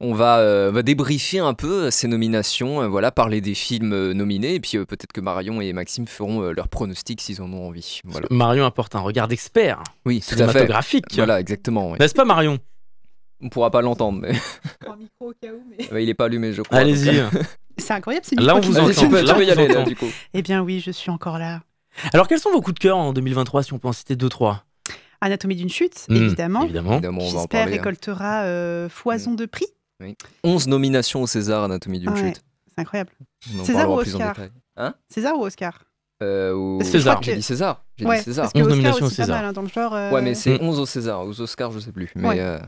[0.00, 4.54] on va, euh, va débriefer un peu ces nominations, euh, voilà, parler des films nominés,
[4.54, 8.00] et puis peut-être que Marion et Maxime feront leurs pronostics s'ils en ont envie.
[8.04, 8.26] Voilà.
[8.30, 11.14] Marion apporte un regard d'expert, oui, cinématographique.
[11.14, 11.96] Voilà, exactement.
[11.96, 12.58] N'est-ce pas Marion?
[13.40, 14.32] On pourra pas l'entendre, mais.
[14.98, 16.02] Micro au cas où, mais.
[16.02, 16.78] il est pas allumé, je crois.
[16.78, 17.22] Allez-y.
[17.78, 19.08] C'est incroyable, c'est Là, on vous entend.
[19.22, 20.10] Là, on y aller, là, du coup.
[20.34, 21.60] Eh bien, oui, je suis encore là.
[22.12, 24.28] Alors, quels sont vos coups de cœur en 2023, si on peut en citer deux,
[24.28, 24.64] trois?
[25.20, 26.62] Anatomie d'une chute, hmm, évidemment.
[26.62, 27.20] Évidemment.
[27.20, 27.70] J'espère hein.
[27.70, 29.66] récoltera euh, foison de prix.
[30.44, 32.44] 11 nominations au César, Anatomie d'une chute.
[32.68, 33.11] C'est incroyable.
[33.64, 34.36] César ou Oscar
[34.76, 34.94] hein?
[35.09, 35.84] César ou Oscar?
[36.22, 37.20] Euh, César.
[37.22, 37.84] J'ai dit César.
[37.96, 38.44] J'ai dit César.
[38.44, 39.36] Parce que 11 nominations au César.
[39.36, 41.24] Mal, hein, dans le genre, Ouais, mais c'est 11 au César.
[41.24, 42.12] Aux Oscars, je sais plus.
[42.14, 42.59] Mais euh,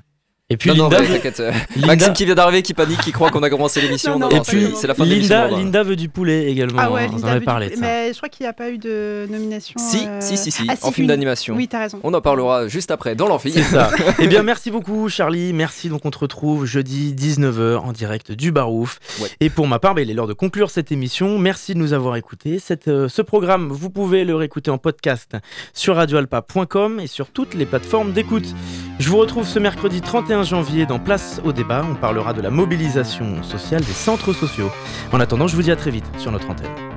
[0.53, 1.53] et puis Linda, euh,
[1.86, 4.18] Maxime qui vient d'arriver, qui panique, qui croit qu'on a commencé l'émission.
[4.30, 6.80] et puis c'est la fin Linda, de Linda veut du poulet également.
[6.82, 7.72] Ah ouais, on en avait parlé.
[7.78, 9.74] Mais je crois qu'il n'y a pas eu de nomination.
[9.78, 11.55] Si, euh, si, si, si, ah, en film d'animation.
[11.55, 12.01] Oui, t'as raison.
[12.03, 13.53] On en parlera juste après dans l'amphi.
[13.53, 13.92] C'est ça.
[14.18, 15.53] eh bien, merci beaucoup, Charlie.
[15.53, 15.88] Merci.
[15.88, 18.98] Donc, on te retrouve jeudi 19h en direct du Barouf.
[19.38, 21.38] Et pour ma part, bah, il est l'heure de conclure cette émission.
[21.38, 22.59] Merci de nous avoir écoutés.
[22.59, 25.36] Cette, euh, ce programme, vous pouvez le réécouter en podcast
[25.74, 28.53] sur radioalpa.com et sur toutes les plateformes d'écoute.
[29.01, 32.51] Je vous retrouve ce mercredi 31 janvier dans Place au débat, on parlera de la
[32.51, 34.70] mobilisation sociale des centres sociaux.
[35.11, 36.89] En attendant, je vous dis à très vite sur notre antenne.